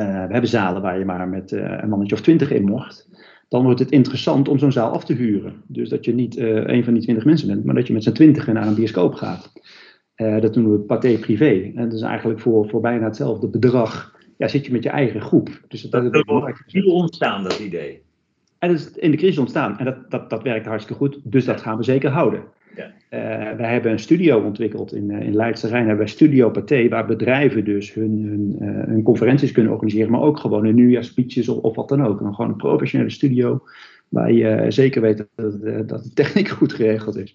uh, 0.00 0.06
we 0.06 0.32
hebben 0.32 0.48
zalen 0.48 0.82
waar 0.82 0.98
je 0.98 1.04
maar 1.04 1.28
met 1.28 1.52
uh, 1.52 1.78
een 1.80 1.88
mannetje 1.88 2.14
of 2.14 2.20
20 2.20 2.50
in 2.50 2.64
mocht, 2.64 3.08
dan 3.48 3.62
wordt 3.64 3.78
het 3.78 3.90
interessant 3.90 4.48
om 4.48 4.58
zo'n 4.58 4.72
zaal 4.72 4.90
af 4.90 5.04
te 5.04 5.14
huren. 5.14 5.62
Dus 5.66 5.88
dat 5.88 6.04
je 6.04 6.14
niet 6.14 6.36
uh, 6.36 6.66
een 6.66 6.84
van 6.84 6.92
die 6.92 7.02
20 7.02 7.24
mensen 7.24 7.48
bent, 7.48 7.64
maar 7.64 7.74
dat 7.74 7.86
je 7.86 7.92
met 7.92 8.02
z'n 8.02 8.12
20 8.12 8.46
naar 8.46 8.66
een 8.66 8.74
bioscoop 8.74 9.14
gaat. 9.14 9.52
dat 10.16 10.54
doen 10.54 10.72
we 10.72 10.78
paté 10.78 11.18
privé. 11.18 11.72
En 11.74 11.84
dat 11.84 11.92
is 11.92 12.02
eigenlijk 12.02 12.40
voor, 12.40 12.68
voor 12.68 12.80
bijna 12.80 13.04
hetzelfde 13.04 13.48
bedrag 13.48 14.17
ja, 14.38 14.48
zit 14.48 14.66
je 14.66 14.72
met 14.72 14.82
je 14.82 14.88
eigen 14.88 15.20
groep. 15.20 15.60
Dus 15.68 15.82
dat, 15.82 15.90
dat 15.90 16.14
is 16.14 16.24
belangrijk. 16.24 16.84
ontstaan, 16.84 17.42
dat 17.42 17.58
idee. 17.58 18.02
En 18.58 18.68
dat 18.68 18.78
is 18.78 18.90
in 18.90 19.10
de 19.10 19.16
crisis 19.16 19.38
ontstaan. 19.38 19.78
En 19.78 19.84
dat, 19.84 20.10
dat, 20.10 20.30
dat 20.30 20.42
werkt 20.42 20.66
hartstikke 20.66 21.04
goed. 21.04 21.20
Dus 21.24 21.44
dat 21.44 21.60
gaan 21.60 21.76
we 21.76 21.82
zeker 21.82 22.10
houden. 22.10 22.42
Ja. 22.76 22.86
Uh, 22.86 23.56
wij 23.56 23.72
hebben 23.72 23.92
een 23.92 23.98
studio 23.98 24.40
ontwikkeld 24.40 24.94
in, 24.94 25.10
uh, 25.10 25.20
in 25.20 25.34
Leidse 25.34 25.66
Rijn. 25.66 25.86
Hebben 25.86 26.04
wij 26.04 26.14
Studio 26.14 26.50
Pathé, 26.50 26.88
waar 26.88 27.06
bedrijven 27.06 27.64
dus 27.64 27.94
hun, 27.94 28.24
hun, 28.24 28.56
uh, 28.68 28.84
hun, 28.86 29.02
conferenties 29.02 29.52
kunnen 29.52 29.72
organiseren. 29.72 30.10
Maar 30.10 30.20
ook 30.20 30.38
gewoon 30.38 30.66
een 30.66 30.74
nieuwjaarspeeches 30.74 31.48
of, 31.48 31.62
of 31.62 31.76
wat 31.76 31.88
dan 31.88 32.04
ook. 32.04 32.18
En 32.18 32.24
dan 32.24 32.34
gewoon 32.34 32.50
een 32.50 32.56
professionele 32.56 33.10
studio. 33.10 33.62
Waar 34.08 34.32
je 34.32 34.64
zeker 34.68 35.00
weet 35.00 35.16
dat, 35.16 35.88
dat 35.88 36.04
de 36.04 36.12
techniek 36.14 36.48
goed 36.58 36.72
geregeld 36.72 37.16
is. 37.16 37.34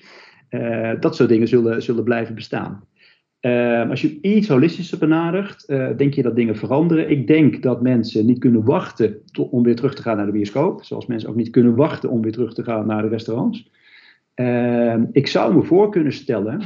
dat 0.99 1.15
soort 1.15 1.29
dingen 1.29 1.47
zullen, 1.47 1.81
zullen 1.83 2.03
blijven 2.03 2.35
bestaan. 2.35 2.83
Uh, 3.45 3.89
als 3.89 4.01
je 4.01 4.21
iets 4.21 4.47
holistischer 4.47 4.97
benadert, 4.97 5.63
uh, 5.67 5.89
denk 5.97 6.13
je 6.13 6.21
dat 6.21 6.35
dingen 6.35 6.55
veranderen. 6.55 7.09
Ik 7.09 7.27
denk 7.27 7.61
dat 7.61 7.81
mensen 7.81 8.25
niet 8.25 8.39
kunnen 8.39 8.63
wachten 8.63 9.21
om 9.49 9.63
weer 9.63 9.75
terug 9.75 9.95
te 9.95 10.01
gaan 10.01 10.17
naar 10.17 10.25
de 10.25 10.31
bioscoop. 10.31 10.83
Zoals 10.83 11.05
mensen 11.05 11.29
ook 11.29 11.35
niet 11.35 11.49
kunnen 11.49 11.75
wachten 11.75 12.09
om 12.09 12.21
weer 12.21 12.31
terug 12.31 12.53
te 12.53 12.63
gaan 12.63 12.87
naar 12.87 13.01
de 13.01 13.07
restaurants. 13.07 13.71
Uh, 14.35 14.95
ik 15.11 15.27
zou 15.27 15.55
me 15.55 15.63
voor 15.63 15.89
kunnen 15.89 16.13
stellen 16.13 16.61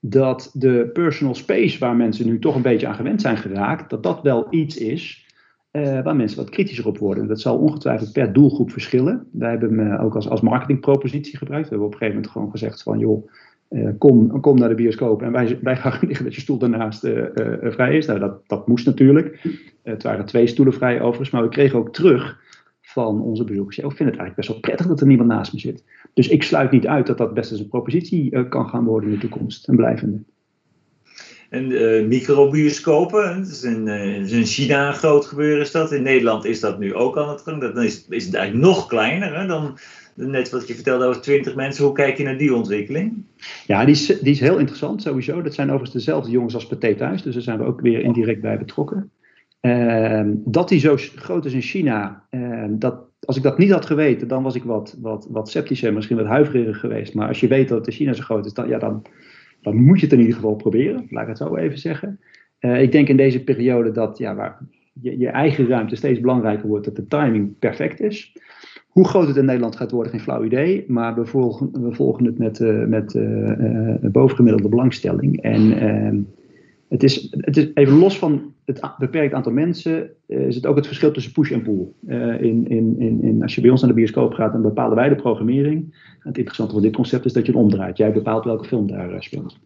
dat 0.00 0.50
de 0.54 0.90
personal 0.92 1.34
space 1.34 1.78
waar 1.78 1.96
mensen 1.96 2.26
nu 2.26 2.38
toch 2.38 2.54
een 2.54 2.62
beetje 2.62 2.86
aan 2.86 2.94
gewend 2.94 3.20
zijn 3.20 3.36
geraakt, 3.36 3.90
dat 3.90 4.02
dat 4.02 4.22
wel 4.22 4.46
iets 4.50 4.76
is 4.76 5.26
uh, 5.72 6.02
waar 6.02 6.16
mensen 6.16 6.38
wat 6.38 6.50
kritischer 6.50 6.86
op 6.86 6.98
worden. 6.98 7.26
Dat 7.26 7.40
zal 7.40 7.58
ongetwijfeld 7.58 8.12
per 8.12 8.32
doelgroep 8.32 8.70
verschillen. 8.70 9.26
Wij 9.32 9.50
hebben 9.50 9.78
hem 9.78 10.00
ook 10.00 10.14
als, 10.14 10.28
als 10.28 10.40
marketingpropositie 10.40 11.36
gebruikt. 11.36 11.68
We 11.68 11.70
hebben 11.70 11.86
op 11.86 11.92
een 11.92 11.98
gegeven 11.98 12.20
moment 12.20 12.32
gewoon 12.32 12.50
gezegd 12.50 12.82
van 12.82 12.98
joh, 12.98 13.28
uh, 13.70 13.90
kom, 13.98 14.40
kom 14.40 14.58
naar 14.58 14.68
de 14.68 14.74
bioscoop 14.74 15.22
en 15.22 15.32
wij, 15.32 15.58
wij 15.62 15.76
garanderen 15.76 16.24
dat 16.24 16.34
je 16.34 16.40
stoel 16.40 16.58
daarnaast 16.58 17.04
uh, 17.04 17.16
uh, 17.16 17.26
vrij 17.62 17.96
is. 17.96 18.06
Nou, 18.06 18.18
dat, 18.18 18.48
dat 18.48 18.66
moest 18.66 18.86
natuurlijk. 18.86 19.48
het 19.82 20.02
waren 20.02 20.24
twee 20.24 20.46
stoelen 20.46 20.74
vrij 20.74 21.00
overigens, 21.00 21.30
maar 21.30 21.42
we 21.42 21.48
kregen 21.48 21.78
ook 21.78 21.92
terug 21.92 22.44
van 22.80 23.22
onze 23.22 23.44
bezoekers. 23.44 23.78
ik 23.78 23.82
vind 23.82 23.98
het 23.98 24.18
eigenlijk 24.18 24.36
best 24.36 24.48
wel 24.48 24.60
prettig 24.60 24.86
dat 24.86 25.00
er 25.00 25.06
niemand 25.06 25.28
naast 25.28 25.52
me 25.52 25.58
zit. 25.58 25.84
Dus 26.14 26.28
ik 26.28 26.42
sluit 26.42 26.70
niet 26.70 26.86
uit 26.86 27.06
dat 27.06 27.18
dat 27.18 27.34
best 27.34 27.50
eens 27.50 27.60
een 27.60 27.68
propositie 27.68 28.48
kan 28.48 28.68
gaan 28.68 28.84
worden 28.84 29.08
in 29.08 29.14
de 29.14 29.20
toekomst, 29.20 29.68
een 29.68 29.76
blijvende. 29.76 30.18
En 31.50 31.68
microbioscopen, 32.08 33.38
dat 33.38 33.48
is 33.48 33.62
in, 33.62 33.88
in 34.28 34.44
China 34.44 34.88
een 34.88 34.94
groot 34.94 35.26
gebeuren 35.26 35.60
is 35.60 35.70
dat. 35.70 35.92
In 35.92 36.02
Nederland 36.02 36.44
is 36.44 36.60
dat 36.60 36.78
nu 36.78 36.94
ook 36.94 37.18
aan 37.18 37.28
het 37.28 37.40
gang. 37.40 37.60
Dan 37.60 37.82
is, 37.82 38.06
is 38.08 38.24
het 38.24 38.34
eigenlijk 38.34 38.66
nog 38.66 38.86
kleiner 38.86 39.40
hè, 39.40 39.46
dan 39.46 39.78
net 40.16 40.50
wat 40.50 40.68
je 40.68 40.74
vertelde 40.74 41.04
over 41.04 41.22
20 41.22 41.54
mensen. 41.54 41.84
Hoe 41.84 41.94
kijk 41.94 42.16
je 42.16 42.24
naar 42.24 42.38
die 42.38 42.54
ontwikkeling? 42.54 43.24
Ja, 43.66 43.84
die 43.84 43.94
is, 43.94 44.06
die 44.06 44.32
is 44.32 44.40
heel 44.40 44.58
interessant 44.58 45.02
sowieso. 45.02 45.42
Dat 45.42 45.54
zijn 45.54 45.68
overigens 45.68 46.04
dezelfde 46.04 46.30
jongens 46.30 46.54
als 46.54 46.66
Pathé 46.66 46.94
thuis. 46.94 47.22
Dus 47.22 47.34
daar 47.34 47.42
zijn 47.42 47.58
we 47.58 47.64
ook 47.64 47.80
weer 47.80 48.00
indirect 48.00 48.40
bij 48.40 48.58
betrokken. 48.58 49.10
Uh, 49.60 50.22
dat 50.34 50.68
die 50.68 50.80
zo 50.80 50.96
groot 50.96 51.44
is 51.44 51.52
in 51.52 51.60
China, 51.60 52.26
uh, 52.30 52.64
dat, 52.68 53.00
als 53.20 53.36
ik 53.36 53.42
dat 53.42 53.58
niet 53.58 53.70
had 53.70 53.86
geweten, 53.86 54.28
dan 54.28 54.42
was 54.42 54.54
ik 54.54 54.62
wat, 54.62 54.96
wat, 55.00 55.26
wat 55.30 55.48
sceptischer, 55.48 55.92
misschien 55.92 56.16
wat 56.16 56.26
huiveriger 56.26 56.74
geweest. 56.74 57.14
Maar 57.14 57.28
als 57.28 57.40
je 57.40 57.48
weet 57.48 57.68
dat 57.68 57.86
in 57.86 57.92
China 57.92 58.12
zo 58.12 58.22
groot 58.22 58.46
is, 58.46 58.52
dan, 58.52 58.68
ja, 58.68 58.78
dan, 58.78 59.02
dan 59.62 59.76
moet 59.76 59.98
je 59.98 60.04
het 60.04 60.14
in 60.14 60.20
ieder 60.20 60.34
geval 60.34 60.54
proberen. 60.54 61.06
Laat 61.10 61.22
ik 61.22 61.28
het 61.28 61.38
zo 61.38 61.56
even 61.56 61.78
zeggen. 61.78 62.20
Uh, 62.60 62.82
ik 62.82 62.92
denk 62.92 63.08
in 63.08 63.16
deze 63.16 63.44
periode 63.44 63.90
dat 63.90 64.18
ja, 64.18 64.34
waar 64.34 64.58
je, 65.00 65.18
je 65.18 65.28
eigen 65.28 65.68
ruimte 65.68 65.96
steeds 65.96 66.20
belangrijker 66.20 66.68
wordt, 66.68 66.84
dat 66.84 66.96
de 66.96 67.06
timing 67.06 67.58
perfect 67.58 68.00
is. 68.00 68.32
Hoe 68.96 69.08
groot 69.08 69.28
het 69.28 69.36
in 69.36 69.44
Nederland 69.44 69.76
gaat 69.76 69.90
worden, 69.90 70.12
geen 70.12 70.20
flauw 70.20 70.44
idee. 70.44 70.84
Maar 70.88 71.14
we 71.14 71.26
volgen, 71.26 71.70
we 71.72 71.94
volgen 71.94 72.24
het 72.24 72.38
met, 72.38 72.60
uh, 72.60 72.84
met 72.84 73.14
uh, 73.14 73.94
bovengemiddelde 74.00 74.68
belangstelling. 74.68 75.42
En 75.42 75.78
ehm, 75.78 76.16
het, 76.88 77.02
is, 77.02 77.28
het 77.30 77.56
is 77.56 77.68
even 77.74 77.98
los 77.98 78.18
van 78.18 78.52
het 78.64 78.80
beperkt 78.98 79.34
aantal 79.34 79.52
mensen, 79.52 80.10
is 80.26 80.54
het 80.54 80.66
ook 80.66 80.76
het 80.76 80.86
verschil 80.86 81.10
tussen 81.10 81.32
push 81.32 81.50
en 81.50 81.62
pull. 81.62 81.86
in, 82.40 82.68
in, 82.68 82.94
in, 82.98 83.22
in, 83.22 83.42
als 83.42 83.54
je 83.54 83.60
bij 83.60 83.70
ons 83.70 83.80
naar 83.80 83.90
de 83.90 83.96
bioscoop 83.96 84.32
gaat, 84.32 84.52
dan 84.52 84.62
bepalen 84.62 84.96
wij 84.96 85.08
de 85.08 85.14
programmering. 85.14 85.94
het 86.18 86.36
interessante 86.36 86.72
van 86.72 86.82
dit 86.82 86.94
concept 86.94 87.24
is 87.24 87.32
dat 87.32 87.46
je 87.46 87.52
het 87.52 87.60
omdraait. 87.60 87.96
Jij 87.96 88.12
bepaalt 88.12 88.44
welke 88.44 88.64
film 88.64 88.86
daar 88.86 89.22
speelt. 89.22 89.58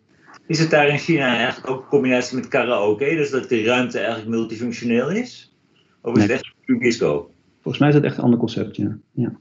Is 0.46 0.58
het 0.58 0.70
daar 0.70 0.88
in 0.88 0.98
China 0.98 1.36
eigenlijk 1.36 1.70
ook 1.70 1.82
een 1.82 1.88
combinatie 1.88 2.36
met 2.36 2.48
karaoke? 2.48 3.04
Dus 3.04 3.30
dat 3.30 3.48
de 3.48 3.62
ruimte 3.62 3.98
eigenlijk 3.98 4.28
multifunctioneel 4.28 5.10
is? 5.10 5.54
Of 6.02 6.16
is 6.16 6.22
het 6.22 6.32
echt 6.32 6.52
een 6.66 6.78
bioscoop? 6.78 7.30
Volgens 7.60 7.78
mij 7.78 7.88
is 7.88 7.94
dat 7.94 8.04
echt 8.04 8.16
een 8.16 8.24
ander 8.24 8.38
concept, 8.38 8.76
ja. 8.76 8.98
ja. 9.12 9.40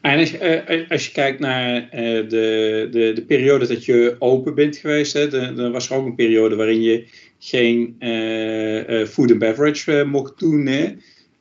En 0.00 0.18
als 0.18 0.30
je, 0.30 0.64
uh, 0.68 0.90
als 0.90 1.06
je 1.06 1.12
kijkt 1.12 1.40
naar 1.40 1.82
uh, 1.82 1.90
de, 2.28 2.88
de, 2.90 3.12
de 3.14 3.24
periode 3.26 3.66
dat 3.66 3.84
je 3.84 4.16
open 4.18 4.54
bent 4.54 4.76
geweest, 4.76 5.12
hè, 5.12 5.28
dan 5.54 5.72
was 5.72 5.90
er 5.90 5.96
ook 5.96 6.06
een 6.06 6.14
periode 6.14 6.56
waarin 6.56 6.82
je 6.82 7.08
geen 7.38 7.96
uh, 7.98 9.06
food 9.06 9.30
and 9.30 9.38
beverage 9.38 10.04
mocht 10.04 10.38
doen. 10.38 10.66
Hè. 10.66 10.94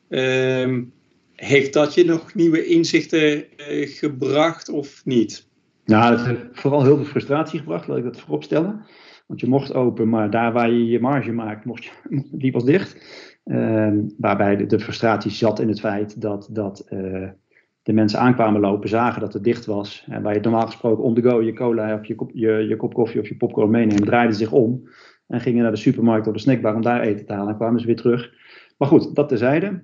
Ehm, 0.10 0.84
heeft 1.36 1.74
dat 1.74 1.94
je 1.94 2.06
nog 2.06 2.34
nieuwe 2.34 2.66
inzichten 2.66 3.46
gebracht 3.88 4.70
of 4.70 5.02
niet? 5.06 5.48
Nou, 5.86 6.18
het 6.18 6.26
heeft 6.26 6.46
vooral 6.52 6.84
heel 6.84 6.96
veel 6.96 7.06
frustratie 7.06 7.60
gebracht, 7.60 7.88
laat 7.88 7.98
ik 7.98 8.04
dat 8.04 8.20
voorop 8.20 8.44
stellen. 8.44 8.86
Want 9.28 9.40
je 9.40 9.48
mocht 9.48 9.74
open, 9.74 10.10
maar 10.10 10.30
daar 10.30 10.52
waar 10.52 10.72
je 10.72 10.86
je 10.86 11.00
marge 11.00 11.32
maakt, 11.32 11.66
mocht 11.66 11.84
je, 11.84 11.92
die 12.32 12.52
was 12.52 12.66
dicht. 12.66 12.98
Ehm, 13.44 13.98
waarbij 14.18 14.56
de, 14.56 14.66
de, 14.66 14.80
frustratie 14.80 15.32
zat 15.32 15.60
in 15.60 15.68
het 15.68 15.80
feit 15.80 16.22
dat, 16.22 16.48
dat 16.52 16.88
uh, 16.90 17.30
de 17.82 17.94
mensen 17.94 18.20
aankwamen 18.20 18.62
lopen, 18.62 18.90
zagen 18.90 19.22
dat 19.22 19.34
het 19.34 19.44
dicht 19.44 19.66
was. 19.66 20.06
En 20.10 20.22
waar 20.22 20.34
je 20.34 20.40
normaal 20.40 20.66
gesproken 20.66 21.04
on 21.04 21.14
the 21.14 21.22
go 21.22 21.42
je 21.42 21.54
cola 21.54 21.94
of 21.94 22.06
je 22.06 22.16
kop, 22.16 22.32
je, 22.34 22.52
je 22.52 22.76
kop 22.76 22.94
koffie 22.94 23.22
of 23.22 23.28
je 23.28 23.36
popcorn 23.36 23.70
meenemen, 23.70 24.04
draaiden 24.04 24.36
zich 24.36 24.52
om. 24.52 24.90
En 25.28 25.42
gingen 25.42 25.62
naar 25.62 25.72
de 25.72 25.78
supermarkt 25.78 26.28
of 26.28 26.34
de 26.34 26.40
snackbar 26.40 26.76
om 26.76 26.82
daar 26.82 27.02
eten 27.02 27.26
te 27.26 27.34
halen. 27.34 27.50
En 27.50 27.56
kwamen 27.56 27.80
ze 27.80 27.86
weer 27.86 27.96
terug. 27.96 28.34
Maar 28.78 28.88
goed, 28.88 29.16
dat 29.16 29.30
terzijde. 29.30 29.68
Uh, 29.68 29.76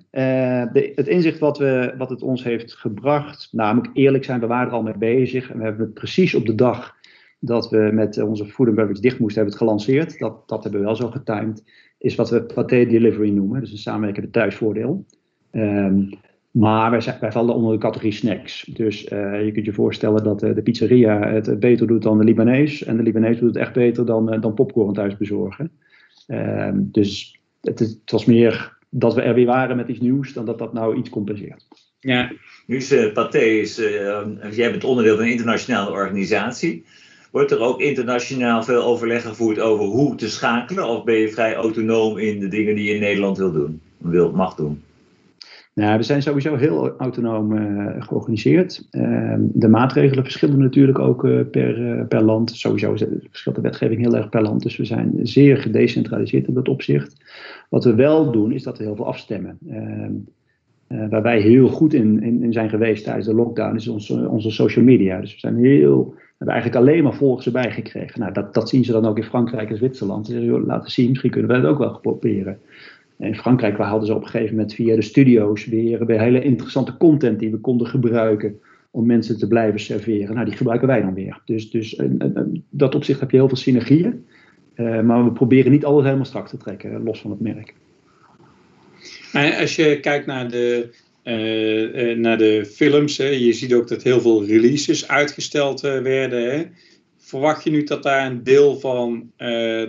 de, 0.72 0.92
het 0.94 1.06
inzicht 1.06 1.38
wat, 1.38 1.58
we, 1.58 1.94
wat 1.98 2.10
het 2.10 2.22
ons 2.22 2.44
heeft 2.44 2.74
gebracht, 2.74 3.48
nou 3.52 3.74
moet 3.74 3.86
ik 3.86 3.96
eerlijk 3.96 4.24
zijn, 4.24 4.40
we 4.40 4.46
waren 4.46 4.68
er 4.68 4.74
al 4.74 4.82
mee 4.82 4.98
bezig. 4.98 5.50
En 5.50 5.58
we 5.58 5.64
hebben 5.64 5.84
het 5.84 5.94
precies 5.94 6.34
op 6.34 6.46
de 6.46 6.54
dag 6.54 6.94
dat 7.38 7.70
we 7.70 7.90
met 7.92 8.22
onze 8.22 8.44
food 8.44 8.66
and 8.66 8.76
beverage 8.76 9.00
dicht 9.00 9.18
moesten, 9.18 9.42
hebben 9.42 9.58
het 9.58 9.62
gelanceerd. 9.62 10.18
Dat, 10.18 10.48
dat 10.48 10.62
hebben 10.62 10.80
we 10.80 10.86
wel 10.86 10.96
zo 10.96 11.10
getimed 11.10 11.62
is 12.00 12.14
wat 12.14 12.30
we 12.30 12.42
paté 12.42 12.86
delivery 12.86 13.30
noemen, 13.30 13.60
dus 13.60 13.72
een 13.72 13.78
samenwerkende 13.78 14.30
thuisvoordeel. 14.30 15.04
Um, 15.52 16.08
Maar 16.50 16.90
wij, 16.90 17.16
wij, 17.20 17.32
vallen 17.32 17.54
onder 17.54 17.72
de 17.72 17.78
categorie 17.78 18.12
snacks. 18.12 18.62
Dus 18.62 19.00
je 19.00 19.50
kunt 19.52 19.66
je 19.66 19.72
voorstellen 19.72 20.24
dat 20.24 20.40
de 20.40 20.62
pizzeria 20.62 21.32
het 21.32 21.60
beter 21.60 21.86
doet 21.86 22.02
dan 22.02 22.18
de 22.18 22.24
Libanees. 22.24 22.84
En 22.84 22.96
de 22.96 23.02
Libanees 23.02 23.38
doet 23.38 23.48
het 23.48 23.62
echt 23.62 23.72
beter 23.72 24.06
dan, 24.06 24.40
dan 24.40 24.54
popcorn 24.54 24.92
thuis 24.92 25.16
bezorgen. 25.16 25.70
Ehm, 26.26 26.78
dus 26.78 27.40
het, 27.60 27.78
het, 27.78 28.10
was 28.10 28.24
meer 28.24 28.78
dat 28.88 29.14
we 29.14 29.22
er 29.22 29.34
weer 29.34 29.46
waren 29.46 29.76
met 29.76 29.88
iets 29.88 30.00
nieuws 30.00 30.32
dan 30.32 30.44
dat 30.44 30.58
dat 30.58 30.72
nou 30.72 30.96
iets 30.96 31.10
compenseert. 31.10 31.68
Ja. 32.00 32.32
Nu 32.66 32.76
is 32.76 32.92
uh, 32.92 33.12
Pathé, 33.12 33.38
is, 33.38 33.76
jij 34.50 34.70
bent 34.70 34.84
onderdeel 34.84 35.16
van 35.16 35.24
een 35.24 35.30
internationale 35.30 35.90
organisatie. 35.90 36.84
Wordt 37.30 37.50
er 37.50 37.60
ook 37.60 37.80
internationaal 37.80 38.62
veel 38.62 38.82
overleg 38.82 39.22
gevoerd 39.22 39.60
over 39.60 39.84
hoe 39.84 40.14
te 40.14 40.28
schakelen? 40.28 40.88
Of 40.88 41.04
ben 41.04 41.14
je 41.14 41.28
vrij 41.28 41.54
autonoom 41.54 42.18
in 42.18 42.40
de 42.40 42.48
dingen 42.48 42.74
die 42.74 42.84
je 42.84 42.94
in 42.94 43.00
Nederland 43.00 43.38
wil 43.38 43.52
doen, 43.52 43.80
wil, 43.98 44.32
mag 44.32 44.54
doen? 44.54 44.82
Nou, 45.74 45.96
we 45.96 46.02
zijn 46.02 46.22
sowieso 46.22 46.56
heel 46.56 46.96
autonoom 46.98 47.52
uh, 47.52 47.92
georganiseerd. 47.98 48.88
Uh, 48.90 49.34
de 49.38 49.68
maatregelen 49.68 50.24
verschillen 50.24 50.58
natuurlijk 50.58 50.98
ook 50.98 51.24
uh, 51.24 51.40
per, 51.50 52.04
per 52.08 52.22
land. 52.22 52.50
Sowieso 52.50 52.96
verschilt 53.30 53.54
de 53.54 53.60
wetgeving 53.60 54.00
heel 54.00 54.16
erg 54.16 54.28
per 54.28 54.42
land. 54.42 54.62
Dus 54.62 54.76
we 54.76 54.84
zijn 54.84 55.12
zeer 55.22 55.56
gedecentraliseerd 55.56 56.46
in 56.46 56.54
dat 56.54 56.68
opzicht. 56.68 57.16
Wat 57.68 57.84
we 57.84 57.94
wel 57.94 58.32
doen, 58.32 58.52
is 58.52 58.62
dat 58.62 58.78
we 58.78 58.84
heel 58.84 58.96
veel 58.96 59.06
afstemmen. 59.06 59.58
Ehm, 60.90 61.08
waar 61.08 61.22
wij 61.22 61.40
heel 61.40 61.68
goed 61.68 61.94
in, 61.94 62.22
in, 62.22 62.42
in, 62.42 62.52
zijn 62.52 62.68
geweest 62.68 63.04
tijdens 63.04 63.26
de 63.26 63.34
lockdown, 63.34 63.76
is 63.76 63.88
onze, 63.88 64.28
onze 64.28 64.50
social 64.50 64.84
media. 64.84 65.20
Dus 65.20 65.32
we 65.32 65.38
zijn 65.38 65.56
heel 65.56 66.14
hebben 66.40 66.58
eigenlijk 66.58 66.86
alleen 66.86 67.02
maar 67.02 67.14
volgers 67.14 67.46
erbij 67.46 67.70
gekregen. 67.70 68.20
Nou, 68.20 68.32
dat, 68.32 68.54
dat 68.54 68.68
zien 68.68 68.84
ze 68.84 68.92
dan 68.92 69.06
ook 69.06 69.16
in 69.16 69.24
Frankrijk 69.24 69.70
en 69.70 69.76
Zwitserland. 69.76 70.26
Ze 70.26 70.32
zeggen, 70.32 70.64
laten 70.64 70.90
zien, 70.90 71.08
misschien 71.08 71.30
kunnen 71.30 71.50
we 71.50 71.60
dat 71.60 71.70
ook 71.70 71.78
wel 71.78 71.98
proberen. 71.98 72.58
In 73.18 73.34
Frankrijk 73.34 73.76
hadden 73.76 74.06
ze 74.06 74.14
op 74.14 74.22
een 74.22 74.28
gegeven 74.28 74.54
moment 74.54 74.74
via 74.74 74.94
de 74.94 75.02
studio's 75.02 75.66
weer, 75.66 76.20
hele 76.20 76.42
interessante 76.42 76.96
content 76.96 77.38
die 77.38 77.50
we 77.50 77.56
konden 77.56 77.86
gebruiken 77.86 78.60
om 78.90 79.06
mensen 79.06 79.38
te 79.38 79.48
blijven 79.48 79.80
serveren. 79.80 80.34
Nou, 80.34 80.46
die 80.46 80.56
gebruiken 80.56 80.88
wij 80.88 81.00
dan 81.00 81.14
weer. 81.14 81.40
Dus, 81.44 81.70
dus 81.70 82.00
dat 82.70 82.94
opzicht 82.94 83.20
heb 83.20 83.30
je 83.30 83.36
heel 83.36 83.48
veel 83.48 83.56
synergieën. 83.56 84.24
Maar 84.76 85.24
we 85.24 85.32
proberen 85.32 85.70
niet 85.70 85.84
alles 85.84 86.04
helemaal 86.04 86.24
strak 86.24 86.48
te 86.48 86.56
trekken, 86.56 87.02
los 87.02 87.20
van 87.20 87.30
het 87.30 87.40
merk. 87.40 87.74
Als 89.60 89.76
je 89.76 90.00
kijkt 90.00 90.26
naar 90.26 90.50
de 90.50 90.90
uh, 91.24 92.16
naar 92.16 92.38
de 92.38 92.64
films. 92.64 93.16
Hè. 93.16 93.28
Je 93.28 93.52
ziet 93.52 93.74
ook 93.74 93.88
dat 93.88 94.02
heel 94.02 94.20
veel 94.20 94.44
releases 94.44 95.08
uitgesteld 95.08 95.84
uh, 95.84 95.98
werden. 95.98 96.50
Hè. 96.50 96.64
Verwacht 97.18 97.64
je 97.64 97.70
nu 97.70 97.84
dat 97.84 98.02
daar 98.02 98.26
een 98.26 98.42
deel 98.42 98.80
van 98.80 99.32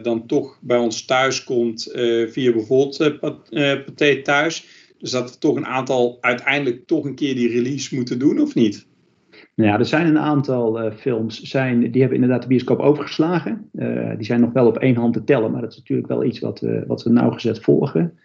dan 0.01 0.25
toch 0.27 0.59
bij 0.61 0.77
ons 0.77 1.05
thuis 1.05 1.43
komt 1.43 1.89
via 2.27 2.51
bijvoorbeeld 2.51 3.19
Pathé 3.85 4.21
Thuis? 4.21 4.65
Dus 4.97 5.11
dat 5.11 5.31
we 5.31 5.37
toch 5.37 5.55
een 5.55 5.65
aantal 5.65 6.17
uiteindelijk 6.21 6.87
toch 6.87 7.05
een 7.05 7.15
keer 7.15 7.35
die 7.35 7.49
release 7.49 7.95
moeten 7.95 8.19
doen, 8.19 8.41
of 8.41 8.55
niet? 8.55 8.87
Nou 9.55 9.69
ja, 9.69 9.79
er 9.79 9.85
zijn 9.85 10.07
een 10.07 10.19
aantal 10.19 10.91
films, 10.91 11.41
zijn, 11.41 11.91
die 11.91 12.01
hebben 12.01 12.21
inderdaad 12.21 12.41
de 12.41 12.47
bioscoop 12.47 12.79
overgeslagen. 12.79 13.69
die 14.17 14.25
zijn 14.25 14.41
nog 14.41 14.53
wel 14.53 14.67
op 14.67 14.77
één 14.77 14.95
hand 14.95 15.13
te 15.13 15.23
tellen, 15.23 15.51
maar 15.51 15.61
dat 15.61 15.71
is 15.71 15.77
natuurlijk 15.77 16.07
wel 16.07 16.23
iets 16.23 16.39
wat 16.39 16.59
we, 16.59 16.83
wat 16.87 17.03
we 17.03 17.09
nauwgezet 17.09 17.59
volgen. 17.59 18.19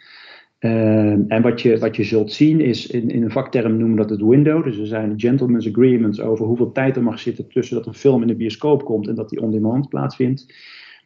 Ehm, 0.67 1.21
en 1.29 1.43
wat 1.43 1.61
je, 1.61 1.79
wat 1.79 1.97
je 1.97 2.05
zult 2.05 2.33
zien 2.33 2.61
is, 2.61 2.87
in, 2.87 3.11
in 3.11 3.23
een 3.23 3.31
vakterm 3.31 3.77
noemen 3.77 3.97
dat 3.97 4.11
het 4.11 4.21
window. 4.21 4.65
Dus 4.65 4.79
er 4.79 4.87
zijn 4.87 5.15
gentlemen's 5.17 5.69
agreements 5.69 6.21
over 6.21 6.47
hoeveel 6.47 6.73
tijd 6.73 6.97
er 6.97 7.03
mag 7.03 7.19
zitten 7.19 7.49
tussen 7.49 7.77
dat 7.77 7.87
een 7.87 7.95
film 7.95 8.21
in 8.21 8.27
de 8.27 8.35
bioscoop 8.35 8.85
komt 8.85 9.09
en 9.09 9.15
dat 9.15 9.29
die 9.29 9.41
on-demand 9.41 9.89
plaatsvindt. 9.89 10.55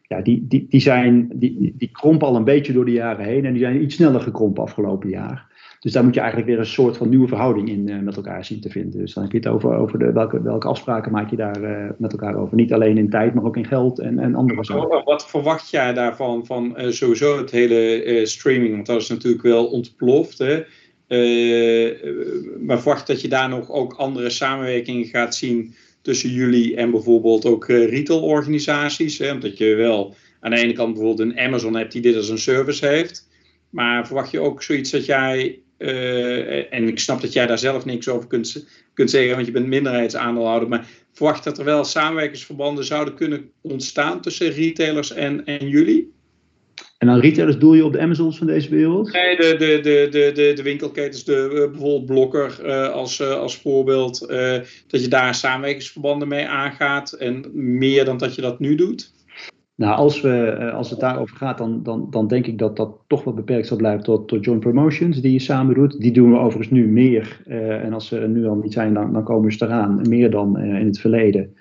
Ja, 0.07 0.21
die, 0.21 0.47
die, 0.47 0.65
die, 0.69 0.79
zijn, 0.79 1.29
die, 1.33 1.73
die 1.77 1.89
krompen 1.91 2.27
al 2.27 2.35
een 2.35 2.43
beetje 2.43 2.73
door 2.73 2.85
de 2.85 2.91
jaren 2.91 3.25
heen 3.25 3.45
en 3.45 3.53
die 3.53 3.61
zijn 3.61 3.81
iets 3.81 3.95
sneller 3.95 4.21
gekrompen 4.21 4.63
afgelopen 4.63 5.09
jaar. 5.09 5.50
Dus 5.81 5.91
daar 5.91 6.03
moet 6.03 6.13
je 6.13 6.19
eigenlijk 6.19 6.49
weer 6.49 6.59
een 6.59 6.65
soort 6.65 6.97
van 6.97 7.09
nieuwe 7.09 7.27
verhouding 7.27 7.69
in 7.69 7.87
uh, 7.87 7.99
met 7.99 8.15
elkaar 8.15 8.45
zien 8.45 8.61
te 8.61 8.69
vinden. 8.69 8.99
Dus 8.99 9.13
dan 9.13 9.23
heb 9.23 9.31
je 9.31 9.37
het 9.37 9.47
over, 9.47 9.75
over 9.75 9.99
de, 9.99 10.11
welke, 10.11 10.41
welke 10.41 10.67
afspraken 10.67 11.11
maak 11.11 11.29
je 11.29 11.35
daar 11.35 11.61
uh, 11.61 11.89
met 11.97 12.11
elkaar 12.11 12.35
over. 12.35 12.55
Niet 12.55 12.73
alleen 12.73 12.97
in 12.97 13.09
tijd, 13.09 13.33
maar 13.33 13.43
ook 13.43 13.57
in 13.57 13.65
geld 13.65 13.99
en, 13.99 14.19
en 14.19 14.35
andere 14.35 14.65
zaken. 14.65 15.03
Wat 15.03 15.29
verwacht 15.29 15.69
jij 15.69 15.93
daarvan, 15.93 16.45
van 16.45 16.73
uh, 16.77 16.91
sowieso 16.91 17.37
het 17.37 17.51
hele 17.51 18.21
streaming? 18.25 18.73
Want 18.73 18.85
dat 18.85 19.01
is 19.01 19.09
natuurlijk 19.09 19.43
wel 19.43 19.65
ontploft. 19.65 20.37
Hè? 20.37 20.63
maar 22.59 22.79
verwacht 22.79 23.07
dat 23.07 23.21
je 23.21 23.27
daar 23.27 23.49
nog 23.49 23.69
ook 23.69 23.93
andere 23.93 24.29
samenwerkingen 24.29 25.05
gaat 25.05 25.35
zien 25.35 25.73
tussen 26.01 26.29
jullie 26.29 26.75
en 26.75 26.91
bijvoorbeeld 26.91 27.45
ook 27.45 27.67
retailorganisaties? 27.67 29.17
Hè? 29.17 29.31
Omdat 29.31 29.57
je 29.57 29.75
wel 29.75 30.15
aan 30.39 30.51
de 30.51 30.57
ene 30.57 30.73
kant 30.73 30.93
bijvoorbeeld 30.93 31.29
een 31.29 31.39
Amazon 31.39 31.75
hebt 31.75 31.91
die 31.91 32.01
dit 32.01 32.15
als 32.15 32.29
een 32.29 32.37
service 32.37 32.87
heeft. 32.87 33.29
Maar 33.69 34.05
verwacht 34.05 34.31
je 34.31 34.39
ook 34.39 34.63
zoiets 34.63 34.91
dat 34.91 35.05
jij 35.05 35.59
uh, 35.81 36.73
en 36.73 36.87
ik 36.87 36.99
snap 36.99 37.21
dat 37.21 37.33
jij 37.33 37.47
daar 37.47 37.59
zelf 37.59 37.85
niks 37.85 38.07
over 38.07 38.27
kunt, 38.27 38.65
kunt 38.93 39.09
zeggen, 39.09 39.33
want 39.33 39.45
je 39.45 39.51
bent 39.51 39.67
minderheidsaandeelhouder. 39.67 40.69
Maar 40.69 40.87
verwacht 41.13 41.43
dat 41.43 41.57
er 41.57 41.65
wel 41.65 41.83
samenwerkingsverbanden 41.83 42.85
zouden 42.85 43.13
kunnen 43.13 43.51
ontstaan 43.61 44.21
tussen 44.21 44.51
retailers 44.51 45.13
en, 45.13 45.45
en 45.45 45.67
jullie? 45.67 46.13
En 46.97 47.07
dan 47.07 47.19
retailers 47.19 47.57
doel 47.57 47.73
je 47.73 47.85
op 47.85 47.93
de 47.93 47.99
Amazons 47.99 48.37
van 48.37 48.47
deze 48.47 48.69
wereld? 48.69 49.11
Nee, 49.11 49.35
de, 49.35 49.55
de, 49.57 49.79
de, 49.81 50.07
de, 50.11 50.31
de, 50.33 50.53
de 50.53 50.63
winkelketens, 50.63 51.23
de, 51.23 51.49
uh, 51.51 51.71
bijvoorbeeld 51.71 52.05
Blokker 52.05 52.59
uh, 52.65 52.89
als, 52.89 53.19
uh, 53.19 53.33
als 53.33 53.57
voorbeeld. 53.57 54.19
dat 54.87 55.01
je 55.01 55.07
daar 55.07 55.35
samenwerkingsverbanden 55.35 56.27
mee 56.27 56.47
aangaat 56.47 57.11
en 57.11 57.45
meer 57.53 58.05
dan 58.05 58.17
dat 58.17 58.35
je 58.35 58.41
dat 58.41 58.59
nu 58.59 58.75
doet? 58.75 59.11
Nou, 59.81 59.95
als, 59.95 60.21
we, 60.21 60.45
eh, 60.45 60.73
als 60.73 60.89
het 60.89 60.99
daarover 60.99 61.37
gaat, 61.37 61.57
dan, 61.57 61.83
dan, 61.83 62.07
dan 62.09 62.27
denk 62.27 62.47
ik 62.47 62.57
dat 62.57 62.75
dat 62.75 62.97
toch 63.07 63.23
wat 63.23 63.35
beperkt 63.35 63.67
zal 63.67 63.77
blijven 63.77 64.03
tot, 64.03 64.27
tot 64.27 64.45
joint 64.45 64.61
promotions 64.61 65.21
die 65.21 65.31
je 65.31 65.39
samen 65.39 65.75
doet. 65.75 66.01
Die 66.01 66.11
doen 66.11 66.31
we 66.31 66.37
overigens 66.37 66.69
nu 66.69 66.87
meer. 66.87 67.41
Uh, 67.47 67.83
en 67.83 67.93
als 67.93 68.07
ze 68.07 68.27
nu 68.27 68.47
al 68.47 68.55
niet 68.55 68.73
zijn, 68.73 68.93
dan, 68.93 69.13
dan 69.13 69.23
komen 69.23 69.51
ze 69.51 69.65
eraan. 69.65 70.01
Meer 70.09 70.31
dan 70.31 70.59
uh, 70.59 70.79
in 70.79 70.85
het 70.85 70.99
verleden. 70.99 71.55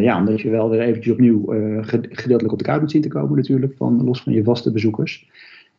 ja, 0.00 0.18
omdat 0.18 0.40
je 0.40 0.50
wel 0.50 0.70
weer 0.70 0.80
eventjes 0.80 1.12
opnieuw 1.12 1.44
gedeeltelijk 2.10 2.52
op 2.52 2.58
de 2.58 2.64
kaart 2.64 2.80
moet 2.80 2.90
zien 2.90 3.02
te 3.02 3.08
komen 3.08 3.36
natuurlijk. 3.36 3.74
Van, 3.76 4.04
los 4.04 4.22
van 4.22 4.32
je 4.32 4.44
vaste 4.44 4.72
bezoekers. 4.72 5.30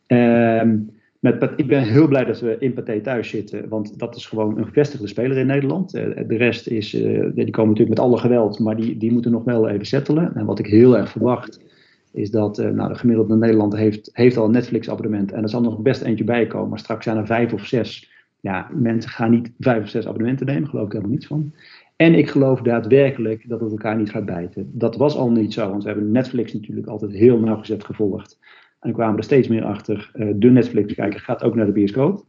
Ehm 0.06 0.76
met, 1.24 1.52
ik 1.56 1.66
ben 1.66 1.82
heel 1.82 2.08
blij 2.08 2.24
dat 2.24 2.40
we 2.40 2.56
in 2.58 2.72
Pathé 2.72 3.00
thuis 3.00 3.28
zitten, 3.28 3.68
want 3.68 3.98
dat 3.98 4.16
is 4.16 4.26
gewoon 4.26 4.58
een 4.58 4.64
gevestigde 4.64 5.06
speler 5.06 5.36
in 5.36 5.46
Nederland. 5.46 5.94
Uh, 5.94 6.02
de 6.26 6.36
rest 6.36 6.66
is, 6.66 6.94
uh, 6.94 7.02
die 7.34 7.50
komen 7.50 7.70
natuurlijk 7.70 7.98
met 7.98 8.06
alle 8.06 8.18
geweld, 8.18 8.58
maar 8.58 8.76
die, 8.76 8.96
die 8.96 9.12
moeten 9.12 9.30
nog 9.30 9.44
wel 9.44 9.68
even 9.68 9.86
settelen. 9.86 10.34
En 10.34 10.44
wat 10.44 10.58
ik 10.58 10.66
heel 10.66 10.96
erg 10.96 11.10
verwacht, 11.10 11.60
is 12.12 12.30
dat 12.30 12.58
uh, 12.58 12.68
nou, 12.70 12.88
de 12.88 12.98
gemiddelde 12.98 13.36
Nederlander 13.36 13.78
heeft, 13.78 14.10
heeft 14.12 14.36
al 14.36 14.44
een 14.44 14.50
Netflix-abonnement 14.50 15.32
en 15.32 15.42
er 15.42 15.48
zal 15.48 15.60
nog 15.60 15.78
best 15.78 16.02
eentje 16.02 16.24
bij 16.24 16.46
komen, 16.46 16.68
maar 16.68 16.78
straks 16.78 17.04
zijn 17.04 17.16
er 17.16 17.26
vijf 17.26 17.52
of 17.52 17.66
zes. 17.66 18.10
Ja, 18.40 18.70
mensen 18.72 19.10
gaan 19.10 19.30
niet 19.30 19.52
vijf 19.58 19.82
of 19.82 19.88
zes 19.88 20.06
abonnementen 20.06 20.46
nemen, 20.46 20.68
geloof 20.68 20.86
ik 20.86 20.92
helemaal 20.92 21.12
niets 21.12 21.26
van. 21.26 21.52
En 21.96 22.14
ik 22.14 22.30
geloof 22.30 22.60
daadwerkelijk 22.60 23.48
dat 23.48 23.60
het 23.60 23.70
elkaar 23.70 23.96
niet 23.96 24.10
gaat 24.10 24.24
bijten. 24.24 24.70
Dat 24.72 24.96
was 24.96 25.16
al 25.16 25.30
niet 25.30 25.52
zo, 25.52 25.70
want 25.70 25.82
we 25.82 25.88
hebben 25.88 26.10
Netflix 26.10 26.52
natuurlijk 26.52 26.86
altijd 26.86 27.12
heel 27.12 27.38
nauwgezet 27.38 27.84
gevolgd. 27.84 28.38
En 28.84 28.90
dan 28.90 28.98
kwamen 28.98 29.18
er 29.18 29.24
steeds 29.24 29.48
meer 29.48 29.64
achter. 29.64 30.10
Uh, 30.14 30.32
de 30.34 30.50
Netflix-kijker 30.50 31.20
gaat 31.20 31.42
ook 31.42 31.54
naar 31.54 31.66
de 31.66 31.72
bioscoop. 31.72 32.24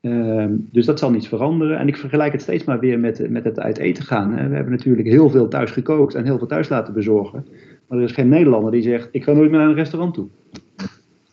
Uh, 0.00 0.46
dus 0.50 0.86
dat 0.86 0.98
zal 0.98 1.10
niets 1.10 1.28
veranderen. 1.28 1.78
En 1.78 1.88
ik 1.88 1.96
vergelijk 1.96 2.32
het 2.32 2.42
steeds 2.42 2.64
maar 2.64 2.78
weer 2.78 2.98
met, 2.98 3.30
met 3.30 3.44
het 3.44 3.60
uit 3.60 3.78
eten 3.78 4.04
gaan. 4.04 4.36
Hè. 4.36 4.48
We 4.48 4.54
hebben 4.54 4.72
natuurlijk 4.72 5.08
heel 5.08 5.30
veel 5.30 5.48
thuis 5.48 5.70
gekookt 5.70 6.14
en 6.14 6.24
heel 6.24 6.38
veel 6.38 6.46
thuis 6.46 6.68
laten 6.68 6.94
bezorgen. 6.94 7.46
Maar 7.88 7.98
er 7.98 8.04
is 8.04 8.12
geen 8.12 8.28
Nederlander 8.28 8.72
die 8.72 8.82
zegt: 8.82 9.08
Ik 9.12 9.24
ga 9.24 9.32
nooit 9.32 9.50
meer 9.50 9.58
naar 9.58 9.68
een 9.68 9.74
restaurant 9.74 10.14
toe. 10.14 10.28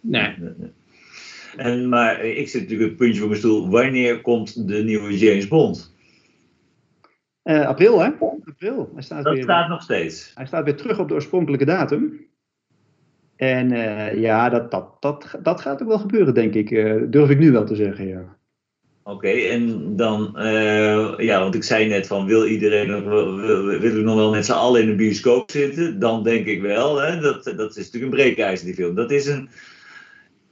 Nee. 0.02 0.36
En, 1.58 1.90
maar 1.90 2.26
ik 2.26 2.48
zit 2.48 2.62
natuurlijk 2.62 2.90
het 2.90 3.00
puntje 3.00 3.20
van 3.20 3.28
mijn 3.28 3.40
stoel. 3.40 3.70
Wanneer 3.70 4.22
komt 4.22 4.68
de 4.68 4.84
nieuwe 4.84 5.18
James 5.18 5.48
Bond? 5.48 5.96
Uh, 7.44 7.66
april, 7.66 8.00
hè? 8.00 8.10
April. 8.46 8.90
Hij 8.94 9.04
staat 9.04 9.24
dat 9.24 9.34
weer, 9.34 9.44
staat 9.44 9.70
nog 9.70 9.82
steeds. 9.82 10.32
Hij 10.36 10.46
staat 10.46 10.64
weer 10.64 10.76
terug 10.76 11.00
op 11.00 11.08
de 11.08 11.14
oorspronkelijke 11.14 11.66
datum. 11.66 12.32
En 13.44 13.72
uh, 13.72 14.22
ja, 14.22 14.50
dat, 14.50 14.72
dat, 14.72 14.86
dat, 15.00 15.40
dat 15.44 15.62
gaat 15.62 15.82
ook 15.82 15.88
wel 15.88 16.00
gebeuren, 16.00 16.34
denk 16.34 16.54
ik. 16.54 16.72
Uh, 16.72 17.02
durf 17.10 17.30
ik 17.30 17.40
nu 17.40 17.52
wel 17.52 17.66
te 17.66 17.76
zeggen, 17.76 18.08
ja. 18.08 18.38
Oké, 19.04 19.28
en 19.28 19.96
dan, 19.96 20.36
uh, 20.38 21.14
ja, 21.18 21.40
want 21.40 21.56
ik 21.56 21.64
zei 21.64 21.88
net 21.88 22.08
van, 22.08 22.26
wil 22.26 22.46
iedereen 22.46 22.90
nog, 22.90 23.04
nog 24.04 24.16
wel 24.16 24.32
met 24.32 24.46
z'n 24.46 24.52
allen 24.52 24.82
in 24.82 24.90
een 24.90 24.96
bioscoop 24.96 25.52
zitten? 25.52 26.00
Dan 26.00 26.24
denk 26.24 26.46
ik 26.46 26.62
wel, 26.62 27.02
hè, 27.02 27.20
dat, 27.20 27.44
dat 27.44 27.78
is 27.78 27.86
natuurlijk 27.86 28.04
een 28.04 28.10
breekijzer, 28.10 28.66
die 28.66 28.76
film. 28.76 28.96
Dat 28.96 29.12
is 29.12 29.28
een, 29.28 29.50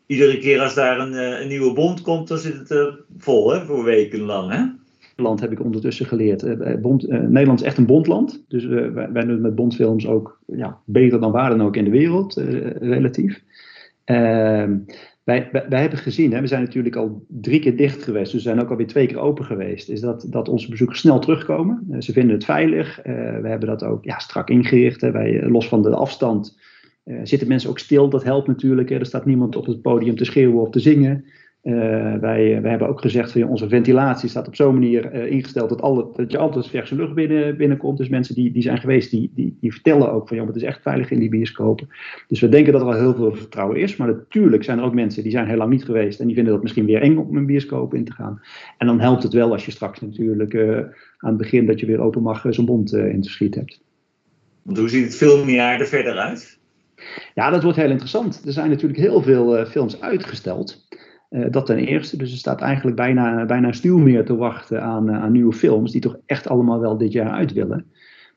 iedere 0.05 0.37
keer 0.37 0.59
als 0.59 0.73
daar 0.73 0.99
een, 0.99 1.13
een 1.13 1.47
nieuwe 1.47 1.73
bond 1.73 2.01
komt, 2.01 2.27
dan 2.27 2.37
zit 2.37 2.69
het 2.69 2.93
vol, 3.17 3.53
hè, 3.53 3.65
voor 3.65 3.83
weken 3.83 4.21
lang, 4.21 4.51
hè? 4.51 4.80
Land 5.21 5.39
heb 5.39 5.51
ik 5.51 5.63
ondertussen 5.63 6.05
geleerd. 6.05 6.43
Uh, 6.43 6.75
bond, 6.81 7.09
uh, 7.09 7.19
Nederland 7.19 7.59
is 7.59 7.65
echt 7.65 7.77
een 7.77 7.85
bondland. 7.85 8.43
Dus 8.47 8.65
wij, 8.65 9.11
wij, 9.11 9.25
doen 9.25 9.41
met 9.41 9.55
bondfilms 9.55 10.07
ook 10.07 10.39
ja, 10.45 10.79
beter 10.85 11.19
dan 11.19 11.31
waar 11.31 11.49
dan 11.49 11.61
ook 11.61 11.75
in 11.75 11.83
de 11.83 11.89
wereld, 11.89 12.33
relatief. 12.79 13.43
Ehm, 14.03 14.77
wij, 15.23 15.49
wij, 15.51 15.65
wij, 15.69 15.81
hebben 15.81 15.99
gezien, 15.99 16.33
hè, 16.33 16.41
we 16.41 16.47
zijn 16.47 16.63
natuurlijk 16.63 16.95
al 16.95 17.25
drie 17.27 17.59
keer 17.59 17.77
dicht 17.77 18.03
geweest, 18.03 18.31
dus 18.31 18.43
we 18.43 18.49
zijn 18.49 18.61
ook 18.61 18.69
alweer 18.69 18.87
twee 18.87 19.07
keer 19.07 19.19
open 19.19 19.45
geweest, 19.45 19.89
is 19.89 20.01
dat, 20.01 20.25
dat 20.29 20.49
onze 20.49 20.69
bezoekers 20.69 20.99
snel 20.99 21.19
terugkomen. 21.19 21.85
ze 21.99 22.11
vinden 22.11 22.35
het 22.35 22.45
veilig. 22.45 22.99
we 23.03 23.47
hebben 23.47 23.67
dat 23.67 23.83
ook 23.83 24.03
ja, 24.03 24.19
strak 24.19 24.49
ingericht. 24.49 25.01
Hè. 25.01 25.11
Wij, 25.11 25.49
los 25.49 25.67
van 25.67 25.81
de 25.81 25.95
afstand 25.95 26.59
zitten 27.23 27.47
mensen 27.47 27.69
ook 27.69 27.79
stil, 27.79 28.09
dat 28.09 28.23
helpt 28.23 28.47
natuurlijk. 28.47 28.89
Hè. 28.89 28.95
Er 28.95 29.05
staat 29.05 29.25
niemand 29.25 29.55
op 29.55 29.65
het 29.65 29.81
podium 29.81 30.15
te 30.15 30.25
schreeuwen 30.25 30.61
of 30.61 30.69
te 30.69 30.79
zingen. 30.79 31.25
Uh, 31.63 31.73
wij, 32.15 32.61
wij 32.61 32.69
hebben 32.69 32.87
ook 32.87 33.01
gezegd 33.01 33.31
van 33.31 33.43
onze 33.43 33.69
ventilatie 33.69 34.29
staat 34.29 34.47
op 34.47 34.55
zo'n 34.55 34.73
manier 34.73 35.13
uh, 35.15 35.31
ingesteld 35.31 35.69
dat, 35.69 35.81
alle, 35.81 36.07
dat 36.15 36.31
je 36.31 36.37
altijd 36.37 36.67
verse 36.67 36.95
lucht 36.95 37.13
binnen, 37.13 37.57
binnenkomt. 37.57 37.97
Dus 37.97 38.09
mensen 38.09 38.35
die, 38.35 38.51
die 38.51 38.61
zijn 38.61 38.77
geweest, 38.77 39.11
die, 39.11 39.31
die, 39.35 39.57
die 39.59 39.71
vertellen 39.71 40.11
ook 40.11 40.27
van 40.27 40.37
ja, 40.37 40.45
het 40.45 40.55
is 40.55 40.63
echt 40.63 40.81
veilig 40.81 41.11
in 41.11 41.19
die 41.19 41.29
bioscopen. 41.29 41.87
Dus 42.27 42.39
we 42.39 42.49
denken 42.49 42.73
dat 42.73 42.81
er 42.81 42.87
al 42.87 42.93
heel 42.93 43.15
veel 43.15 43.35
vertrouwen 43.35 43.77
is. 43.77 43.95
Maar 43.95 44.07
natuurlijk 44.07 44.63
zijn 44.63 44.77
er 44.77 44.83
ook 44.83 44.93
mensen 44.93 45.23
die 45.23 45.31
zijn 45.31 45.47
heel 45.47 45.57
lang 45.57 45.71
niet 45.71 45.85
geweest 45.85 46.19
en 46.19 46.25
die 46.25 46.35
vinden 46.35 46.53
dat 46.53 46.61
misschien 46.61 46.85
weer 46.85 47.01
eng 47.01 47.17
om 47.17 47.37
een 47.37 47.45
bioscoop 47.45 47.93
in 47.93 48.05
te 48.05 48.13
gaan. 48.13 48.41
En 48.77 48.87
dan 48.87 48.99
helpt 48.99 49.23
het 49.23 49.33
wel 49.33 49.51
als 49.51 49.65
je 49.65 49.71
straks 49.71 50.01
natuurlijk 50.01 50.55
aan 51.17 51.29
het 51.29 51.37
begin 51.37 51.65
dat 51.65 51.79
je 51.79 51.85
weer 51.85 51.99
open 51.99 52.21
mag 52.21 52.45
zo'n 52.49 52.65
bond 52.65 52.93
in 52.93 53.21
te 53.21 53.29
schiet 53.29 53.55
hebt. 53.55 53.81
Want 54.61 54.77
hoe 54.77 54.89
ziet 54.89 55.03
het 55.03 55.15
filmjaar 55.15 55.79
er 55.79 55.87
verder 55.87 56.17
uit? 56.17 56.59
Ja, 57.33 57.49
dat 57.49 57.63
wordt 57.63 57.77
heel 57.77 57.89
interessant. 57.89 58.41
Er 58.45 58.53
zijn 58.53 58.69
natuurlijk 58.69 58.99
heel 58.99 59.21
veel 59.21 59.65
films 59.65 60.01
uitgesteld. 60.01 60.87
Uh, 61.31 61.45
dat 61.49 61.65
ten 61.65 61.77
eerste. 61.77 62.17
Dus 62.17 62.31
er 62.31 62.37
staat 62.37 62.61
eigenlijk 62.61 62.95
bijna, 62.95 63.45
bijna 63.45 63.71
stuw 63.71 63.97
meer 63.97 64.25
te 64.25 64.35
wachten 64.35 64.81
aan, 64.81 65.09
uh, 65.09 65.23
aan 65.23 65.31
nieuwe 65.31 65.53
films, 65.53 65.91
die 65.91 66.01
toch 66.01 66.17
echt 66.25 66.47
allemaal 66.47 66.79
wel 66.79 66.97
dit 66.97 67.11
jaar 67.11 67.31
uit 67.31 67.53
willen. 67.53 67.85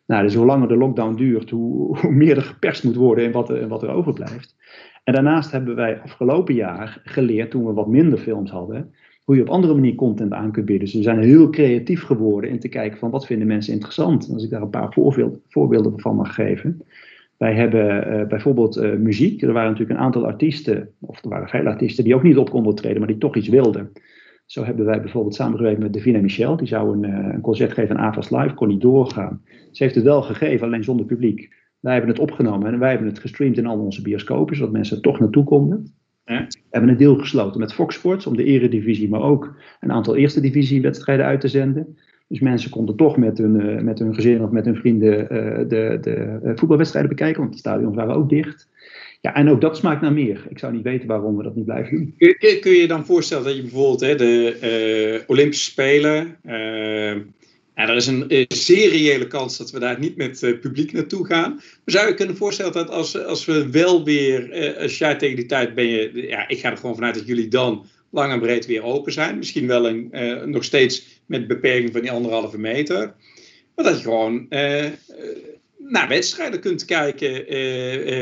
Nou, 0.06 0.22
dus 0.22 0.34
hoe 0.34 0.46
langer 0.46 0.68
de 0.68 0.76
lockdown 0.76 1.14
duurt, 1.14 1.50
hoe, 1.50 1.98
meer 2.10 2.36
er 2.36 2.42
geperst 2.42 2.84
moet 2.84 2.96
worden 2.96 3.24
in 3.24 3.32
wat, 3.32 3.66
wat 3.68 3.82
er 3.82 3.90
overblijft. 3.90 4.56
En 5.04 5.14
daarnaast 5.14 5.50
hebben 5.50 5.74
wij 5.74 6.00
afgelopen 6.00 6.54
jaar 6.54 7.00
geleerd, 7.04 7.50
toen 7.50 7.66
we 7.66 7.72
wat 7.72 7.88
minder 7.88 8.18
films 8.18 8.50
hadden, 8.50 8.94
hoe 9.24 9.36
je 9.36 9.42
op 9.42 9.48
andere 9.48 9.74
manier 9.74 9.94
content 9.94 10.32
aan 10.32 10.52
kunt 10.52 10.66
bieden. 10.66 10.84
Dus 10.84 10.94
we 10.94 11.02
zijn 11.02 11.22
heel 11.22 11.50
creatief 11.50 12.02
geworden 12.02 12.50
in 12.50 12.58
te 12.58 12.68
kijken 12.68 12.98
van 12.98 13.10
wat 13.10 13.26
vinden 13.26 13.46
mensen 13.46 13.72
interessant. 13.72 14.30
Als 14.32 14.44
ik 14.44 14.50
daar 14.50 14.62
een 14.62 14.70
paar 14.70 14.92
voorbeelden 15.48 16.00
van 16.00 16.16
mag 16.16 16.34
geven. 16.34 16.82
Wij 17.38 17.54
hebben 17.54 18.12
uh, 18.20 18.26
bijvoorbeeld 18.26 18.76
uh, 18.76 18.94
muziek. 18.94 19.42
Er 19.42 19.52
waren 19.52 19.70
natuurlijk 19.70 19.98
een 19.98 20.04
aantal 20.04 20.26
artiesten, 20.26 20.88
of 21.00 21.22
er 21.24 21.28
waren 21.28 21.48
veel 21.48 21.66
artiesten, 21.66 22.04
die 22.04 22.14
ook 22.14 22.22
niet 22.22 22.36
op 22.36 22.50
konden 22.50 22.74
treden, 22.74 22.98
maar 22.98 23.08
die 23.08 23.18
toch 23.18 23.36
iets 23.36 23.48
wilden. 23.48 23.92
Zo 24.46 24.64
hebben 24.64 24.84
wij 24.84 25.00
bijvoorbeeld 25.00 25.34
samengewerkt 25.34 25.80
met 25.80 25.92
Davina 25.92 26.20
Michel. 26.20 26.56
Die 26.56 26.66
zou 26.66 26.92
een, 26.92 27.10
uh, 27.10 27.32
een 27.32 27.40
concert 27.40 27.72
geven 27.72 27.98
aan 27.98 28.04
Avas 28.04 28.30
Live, 28.30 28.54
kon 28.54 28.68
niet 28.68 28.80
doorgaan. 28.80 29.42
Ze 29.70 29.82
heeft 29.82 29.94
het 29.94 30.04
wel 30.04 30.22
gegeven, 30.22 30.66
alleen 30.66 30.84
zonder 30.84 31.06
publiek. 31.06 31.52
Wij 31.80 31.92
hebben 31.92 32.10
het 32.10 32.20
opgenomen 32.20 32.72
en 32.72 32.78
wij 32.78 32.90
hebben 32.90 33.08
het 33.08 33.18
gestreamd 33.18 33.58
in 33.58 33.66
al 33.66 33.78
onze 33.78 34.02
bioscopen, 34.02 34.56
zodat 34.56 34.72
mensen 34.72 34.96
er 34.96 35.02
toch 35.02 35.20
naartoe 35.20 35.44
konden. 35.44 35.94
We 36.24 36.46
hebben 36.70 36.90
een 36.90 36.96
deal 36.96 37.16
gesloten 37.16 37.60
met 37.60 37.74
Fox 37.74 37.94
Sports 37.94 38.26
om 38.26 38.36
de 38.36 38.44
eredivisie, 38.44 39.08
maar 39.08 39.22
ook 39.22 39.56
een 39.80 39.92
aantal 39.92 40.16
eerste 40.16 40.40
divisie 40.40 40.82
wedstrijden 40.82 41.26
uit 41.26 41.40
te 41.40 41.48
zenden. 41.48 41.98
Dus 42.28 42.40
mensen 42.40 42.70
konden 42.70 42.96
toch 42.96 43.16
met 43.16 43.38
hun, 43.38 43.60
uh, 43.60 43.80
met 43.80 43.98
hun 43.98 44.14
gezin 44.14 44.42
of 44.42 44.50
met 44.50 44.64
hun 44.64 44.76
vrienden 44.76 45.20
uh, 45.20 45.28
de, 45.68 45.98
de 46.00 46.40
uh, 46.44 46.52
voetbalwedstrijden 46.54 47.10
bekijken, 47.10 47.40
want 47.40 47.52
de 47.52 47.58
stadions 47.58 47.94
waren 47.94 48.14
ook 48.14 48.28
dicht. 48.28 48.68
Ja, 49.20 49.34
en 49.34 49.48
ook 49.48 49.60
dat 49.60 49.76
smaakt 49.76 50.00
naar 50.00 50.12
meer. 50.12 50.46
Ik 50.48 50.58
zou 50.58 50.72
niet 50.72 50.82
weten 50.82 51.08
waarom 51.08 51.36
we 51.36 51.42
dat 51.42 51.54
niet 51.54 51.64
blijven 51.64 51.96
doen. 51.96 52.14
Kun, 52.38 52.60
kun 52.60 52.72
je 52.72 52.86
dan 52.86 53.04
voorstellen 53.04 53.44
dat 53.44 53.56
je 53.56 53.62
bijvoorbeeld 53.62 54.00
hè, 54.00 54.14
de 54.14 55.24
Olympische 55.26 55.70
Spelen. 55.70 56.36
Ja, 57.74 57.88
er 57.88 57.96
is 57.96 58.06
een, 58.06 58.26
reële 58.66 59.26
kans 59.26 59.58
dat 59.58 59.70
we 59.70 59.78
daar 59.78 59.98
niet 59.98 60.16
met 60.16 60.58
publiek 60.60 60.92
naartoe 60.92 61.26
gaan. 61.26 61.50
Maar 61.54 61.62
zou 61.84 62.08
je 62.08 62.14
kunnen 62.14 62.36
voorstellen 62.36 62.72
dat 62.72 62.90
als, 62.90 63.24
als 63.24 63.44
we 63.44 63.70
wel 63.70 64.04
weer, 64.04 64.74
als 64.78 64.98
jij 64.98 65.14
tegen 65.14 65.36
die 65.36 65.46
tijd 65.46 65.74
ben 65.74 65.86
je, 65.86 66.26
ja, 66.28 66.48
ik 66.48 66.58
ga 66.58 66.70
er 66.70 66.76
gewoon 66.76 66.94
vanuit 66.94 67.14
dat 67.14 67.26
jullie 67.26 67.48
dan 67.48 67.86
lang 68.14 68.32
en 68.32 68.40
breed 68.40 68.66
weer 68.66 68.82
open 68.82 69.12
zijn. 69.12 69.36
Misschien 69.38 69.66
wel 69.66 69.88
een, 69.88 70.08
uh, 70.12 70.42
nog 70.42 70.64
steeds 70.64 71.22
met 71.26 71.46
beperking 71.46 71.92
van 71.92 72.00
die 72.00 72.10
anderhalve 72.10 72.58
meter. 72.58 73.14
Maar 73.74 73.84
dat 73.84 73.96
je 73.96 74.02
gewoon 74.02 74.46
uh, 74.50 74.84
naar 75.78 76.08
wedstrijden 76.08 76.60
kunt 76.60 76.84
kijken 76.84 77.44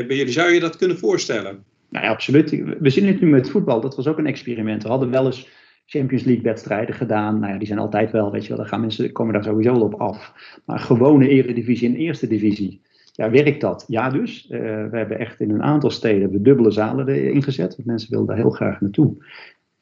bij 0.07 0.15
jullie. 0.15 0.31
Zou 0.31 0.51
je 0.51 0.59
dat 0.59 0.77
kunnen 0.77 0.97
voorstellen? 0.97 1.63
Nou 1.89 2.05
ja, 2.05 2.11
absoluut. 2.11 2.49
We 2.79 2.89
zien 2.89 3.07
het 3.07 3.21
nu 3.21 3.27
met 3.27 3.49
voetbal. 3.49 3.81
Dat 3.81 3.95
was 3.95 4.07
ook 4.07 4.17
een 4.17 4.25
experiment. 4.25 4.83
We 4.83 4.89
hadden 4.89 5.09
wel 5.09 5.25
eens 5.25 5.47
Champions 5.85 6.23
League 6.23 6.43
wedstrijden 6.43 6.95
gedaan. 6.95 7.39
Nou 7.39 7.53
ja, 7.53 7.57
die 7.57 7.67
zijn 7.67 7.79
altijd 7.79 8.11
wel, 8.11 8.31
weet 8.31 8.41
je 8.41 8.47
wel, 8.47 8.57
daar 8.57 8.67
gaan 8.67 8.81
mensen, 8.81 9.11
komen 9.11 9.33
daar 9.33 9.43
sowieso 9.43 9.73
op 9.73 9.93
af. 9.93 10.33
Maar 10.65 10.79
gewone 10.79 11.27
eredivisie 11.27 11.89
en 11.89 11.95
eerste 11.95 12.27
divisie. 12.27 12.81
Ja, 13.11 13.29
werkt 13.29 13.61
dat? 13.61 13.85
Ja 13.87 14.09
dus. 14.09 14.45
We 14.49 14.89
hebben 14.91 15.19
echt 15.19 15.39
in 15.39 15.49
een 15.49 15.63
aantal 15.63 15.89
steden 15.89 16.31
de 16.31 16.41
dubbele 16.41 16.71
zalen 16.71 17.07
erin 17.07 17.43
gezet. 17.43 17.75
Want 17.75 17.87
mensen 17.87 18.09
wilden 18.09 18.27
daar 18.27 18.37
heel 18.37 18.49
graag 18.49 18.81
naartoe. 18.81 19.15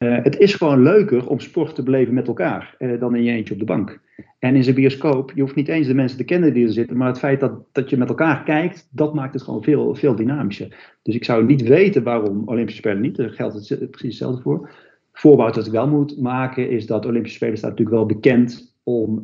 Uh, 0.04 0.18
het 0.24 0.38
is 0.38 0.54
gewoon 0.54 0.84
leuker 0.84 1.28
om 1.28 1.40
sport 1.40 1.76
te 1.76 1.84
beleven 1.84 2.14
met 2.14 2.28
elkaar 2.28 2.76
uh, 2.80 3.00
dan 3.00 3.16
in 3.16 3.24
je 3.24 3.32
eentje 3.32 3.54
op 3.54 3.60
de 3.60 3.66
bank. 3.66 4.00
En 4.40 4.56
in 4.56 4.64
zijn 4.64 4.76
bioscoop, 4.76 5.32
je 5.36 5.42
hoeft 5.42 5.56
niet 5.56 5.68
eens 5.68 5.88
de 5.88 5.94
mensen 5.94 6.18
te 6.18 6.24
kennen 6.24 6.54
die 6.54 6.66
er 6.66 6.74
zitten, 6.74 6.98
maar 6.98 7.08
het 7.08 7.20
feit 7.20 7.40
dat, 7.40 7.52
dat 7.72 7.90
je 7.90 7.98
met 7.98 8.10
elkaar 8.10 8.44
kijkt, 8.44 8.88
dat 8.92 9.14
maakt 9.14 9.34
het 9.34 9.44
gewoon 9.44 9.64
veel, 9.64 9.96
veel 9.96 10.16
dynamischer. 10.16 10.96
Dus 11.02 11.16
ik 11.16 11.24
zou 11.24 11.46
niet 11.46 11.62
weten 11.62 12.04
waarom 12.04 12.44
Olympische 12.46 12.80
Spelen 12.80 13.02
niet, 13.02 13.16
daar 13.16 13.30
geldt 13.30 13.70
het 13.70 13.92
precies 13.92 14.10
hetzelfde 14.10 14.42
voor. 14.42 14.70
Voorbehoud 15.14 15.56
dat 15.56 15.66
ik 15.66 15.72
wel 15.72 15.88
moet 15.88 16.22
maken 16.22 16.70
is 16.70 16.86
dat 16.86 17.06
Olympische 17.06 17.38
Spelen 17.38 17.58
staat 17.58 17.70
natuurlijk 17.70 17.98
wel 17.98 18.06
bekend 18.06 18.76
om 18.84 19.18
uh, 19.18 19.24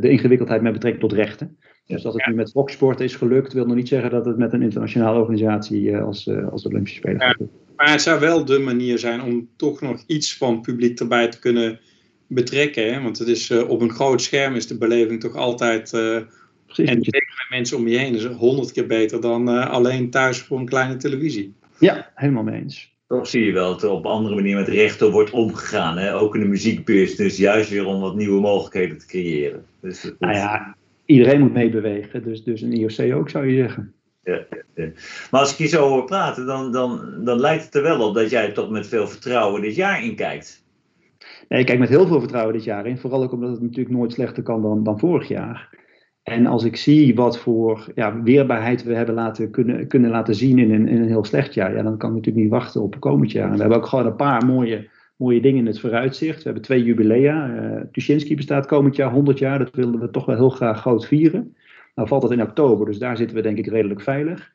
de 0.00 0.08
ingewikkeldheid 0.10 0.62
met 0.62 0.72
betrekking 0.72 1.02
tot 1.08 1.18
rechten. 1.18 1.56
Dus 1.86 2.02
dat 2.02 2.14
het 2.14 2.26
nu 2.26 2.34
met 2.34 2.50
Fox 2.50 2.78
is 2.96 3.16
gelukt, 3.16 3.52
wil 3.52 3.66
nog 3.66 3.76
niet 3.76 3.88
zeggen 3.88 4.10
dat 4.10 4.24
het 4.24 4.38
met 4.38 4.52
een 4.52 4.62
internationale 4.62 5.18
organisatie 5.18 5.96
als, 5.96 6.30
als 6.50 6.62
de 6.62 6.68
Olympische 6.68 6.98
Spelen 6.98 7.20
gaat 7.20 7.38
lukken. 7.38 7.69
Maar 7.80 7.90
het 7.90 8.02
zou 8.02 8.20
wel 8.20 8.44
de 8.44 8.58
manier 8.58 8.98
zijn 8.98 9.22
om 9.22 9.48
toch 9.56 9.80
nog 9.80 10.02
iets 10.06 10.36
van 10.36 10.60
publiek 10.60 11.00
erbij 11.00 11.28
te 11.28 11.38
kunnen 11.38 11.80
betrekken. 12.26 12.94
Hè? 12.94 13.02
Want 13.02 13.18
het 13.18 13.28
is, 13.28 13.50
uh, 13.50 13.68
op 13.68 13.80
een 13.80 13.90
groot 13.90 14.22
scherm 14.22 14.54
is 14.54 14.66
de 14.66 14.78
beleving 14.78 15.20
toch 15.20 15.34
altijd. 15.34 15.92
Uh, 15.92 16.18
Precies, 16.66 16.88
en 16.88 17.04
zeker 17.04 17.34
met 17.36 17.46
mensen 17.50 17.76
om 17.76 17.88
je 17.88 17.98
heen 17.98 18.14
is 18.14 18.24
honderd 18.24 18.72
keer 18.72 18.86
beter 18.86 19.20
dan 19.20 19.48
uh, 19.48 19.70
alleen 19.70 20.10
thuis 20.10 20.38
voor 20.38 20.58
een 20.58 20.68
kleine 20.68 20.96
televisie. 20.96 21.54
Ja, 21.78 22.10
helemaal 22.14 22.42
mee 22.42 22.60
eens. 22.60 22.94
Toch 23.06 23.28
zie 23.28 23.44
je 23.44 23.52
wel 23.52 23.70
dat 23.70 23.82
er 23.82 23.90
op 23.90 24.04
een 24.04 24.10
andere 24.10 24.34
manier 24.34 24.56
met 24.56 24.68
rechten 24.68 25.10
wordt 25.10 25.30
omgegaan. 25.30 25.98
Hè? 25.98 26.14
Ook 26.14 26.34
in 26.34 26.40
de 26.40 26.46
muziekbusiness, 26.46 27.36
juist 27.36 27.70
weer 27.70 27.86
om 27.86 28.00
wat 28.00 28.16
nieuwe 28.16 28.40
mogelijkheden 28.40 28.98
te 28.98 29.06
creëren. 29.06 29.64
Dus 29.80 30.02
dat, 30.02 30.14
nou 30.18 30.34
ja, 30.34 30.76
iedereen 31.04 31.40
moet 31.40 31.52
meebewegen. 31.52 32.22
Dus, 32.22 32.44
dus 32.44 32.62
een 32.62 32.72
IOC 32.72 33.14
ook, 33.14 33.30
zou 33.30 33.46
je 33.46 33.56
zeggen. 33.56 33.94
Maar 35.30 35.40
als 35.40 35.52
ik 35.52 35.58
je 35.58 35.66
zo 35.66 35.88
hoor 35.88 36.04
praten, 36.04 36.46
dan, 36.46 36.72
dan, 36.72 37.00
dan 37.24 37.40
lijkt 37.40 37.64
het 37.64 37.74
er 37.74 37.82
wel 37.82 38.08
op 38.08 38.14
dat 38.14 38.30
jij 38.30 38.52
toch 38.52 38.70
met 38.70 38.86
veel 38.86 39.08
vertrouwen 39.08 39.62
dit 39.62 39.74
jaar 39.74 40.04
in 40.04 40.14
kijkt. 40.14 40.64
Nee, 41.48 41.60
ik 41.60 41.66
kijk 41.66 41.78
met 41.78 41.88
heel 41.88 42.06
veel 42.06 42.20
vertrouwen 42.20 42.54
dit 42.54 42.64
jaar 42.64 42.86
in. 42.86 42.98
Vooral 42.98 43.22
ook 43.22 43.32
omdat 43.32 43.50
het 43.50 43.60
natuurlijk 43.60 43.96
nooit 43.96 44.12
slechter 44.12 44.42
kan 44.42 44.62
dan, 44.62 44.82
dan 44.82 44.98
vorig 44.98 45.28
jaar. 45.28 45.78
En 46.22 46.46
als 46.46 46.64
ik 46.64 46.76
zie 46.76 47.14
wat 47.14 47.38
voor 47.38 47.86
ja, 47.94 48.22
weerbaarheid 48.22 48.82
we 48.82 48.94
hebben 48.94 49.14
laten, 49.14 49.50
kunnen, 49.50 49.86
kunnen 49.86 50.10
laten 50.10 50.34
zien 50.34 50.58
in 50.58 50.72
een, 50.72 50.88
in 50.88 51.02
een 51.02 51.08
heel 51.08 51.24
slecht 51.24 51.54
jaar, 51.54 51.76
ja, 51.76 51.82
dan 51.82 51.96
kan 51.96 52.08
ik 52.08 52.16
natuurlijk 52.16 52.44
niet 52.44 52.52
wachten 52.52 52.82
op 52.82 53.00
komend 53.00 53.32
jaar. 53.32 53.46
En 53.46 53.54
we 53.54 53.60
hebben 53.60 53.78
ook 53.78 53.86
gewoon 53.86 54.06
een 54.06 54.16
paar 54.16 54.46
mooie, 54.46 54.88
mooie 55.16 55.40
dingen 55.40 55.58
in 55.58 55.66
het 55.66 55.80
vooruitzicht. 55.80 56.36
We 56.36 56.42
hebben 56.44 56.62
twee 56.62 56.82
jubilea. 56.82 57.48
Uh, 57.48 57.80
Tuschinski 57.92 58.34
bestaat 58.34 58.66
komend 58.66 58.96
jaar 58.96 59.12
100 59.12 59.38
jaar. 59.38 59.58
Dat 59.58 59.74
willen 59.74 60.00
we 60.00 60.10
toch 60.10 60.24
wel 60.24 60.36
heel 60.36 60.50
graag 60.50 60.80
groot 60.80 61.06
vieren. 61.06 61.56
Nou 61.94 62.08
valt 62.08 62.22
dat 62.22 62.32
in 62.32 62.42
oktober, 62.42 62.86
dus 62.86 62.98
daar 62.98 63.16
zitten 63.16 63.36
we 63.36 63.42
denk 63.42 63.58
ik 63.58 63.66
redelijk 63.66 64.00
veilig. 64.00 64.52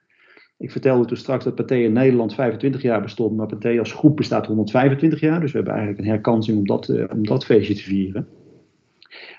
Ik 0.58 0.72
vertelde 0.72 1.06
toen 1.06 1.18
straks 1.18 1.44
dat 1.44 1.56
Pathé 1.56 1.76
in 1.76 1.94
Nederland 1.94 2.36
25 2.36 2.82
jaar 2.82 3.02
bestond, 3.02 3.38
maar 3.38 3.48
Pathé 3.48 3.80
als 3.80 3.92
groep 3.92 4.16
bestaat 4.16 4.46
125 4.46 5.20
jaar. 5.20 5.40
Dus 5.40 5.52
we 5.52 5.58
hebben 5.58 5.76
eigenlijk 5.76 6.06
een 6.06 6.14
herkansing 6.14 6.58
om 6.58 6.68
dat, 6.68 6.88
uh, 6.88 7.04
om 7.12 7.26
dat 7.26 7.46
feestje 7.46 7.74
te 7.76 7.84
vieren. 7.84 8.28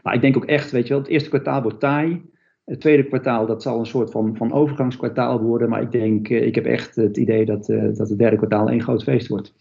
Maar 0.02 0.14
ik 0.14 0.20
denk 0.20 0.36
ook 0.36 0.44
echt, 0.44 0.70
weet 0.70 0.86
je 0.86 0.92
wel, 0.92 1.02
het 1.02 1.10
eerste 1.10 1.28
kwartaal 1.28 1.62
wordt 1.62 1.80
taai. 1.80 2.22
Het 2.64 2.80
tweede 2.80 3.04
kwartaal, 3.04 3.46
dat 3.46 3.62
zal 3.62 3.78
een 3.78 3.86
soort 3.86 4.10
van, 4.10 4.36
van 4.36 4.52
overgangskwartaal 4.52 5.40
worden. 5.40 5.68
Maar 5.68 5.82
ik 5.82 5.92
denk, 5.92 6.28
uh, 6.28 6.46
ik 6.46 6.54
heb 6.54 6.64
echt 6.64 6.96
het 6.96 7.16
idee 7.16 7.44
dat, 7.44 7.68
uh, 7.68 7.82
dat 7.94 8.08
het 8.08 8.18
derde 8.18 8.36
kwartaal 8.36 8.68
één 8.68 8.82
groot 8.82 9.02
feest 9.02 9.28
wordt. 9.28 9.54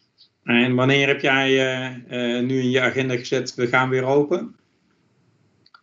En 0.44 0.76
wanneer 0.76 1.08
heb 1.08 1.22
jij 1.22 1.50
nu 2.42 2.60
in 2.60 2.70
je 2.70 2.82
agenda 2.82 3.16
gezet, 3.16 3.56
we 3.56 3.68
gaan 3.68 3.90
weer 3.90 4.04
open? 4.04 4.56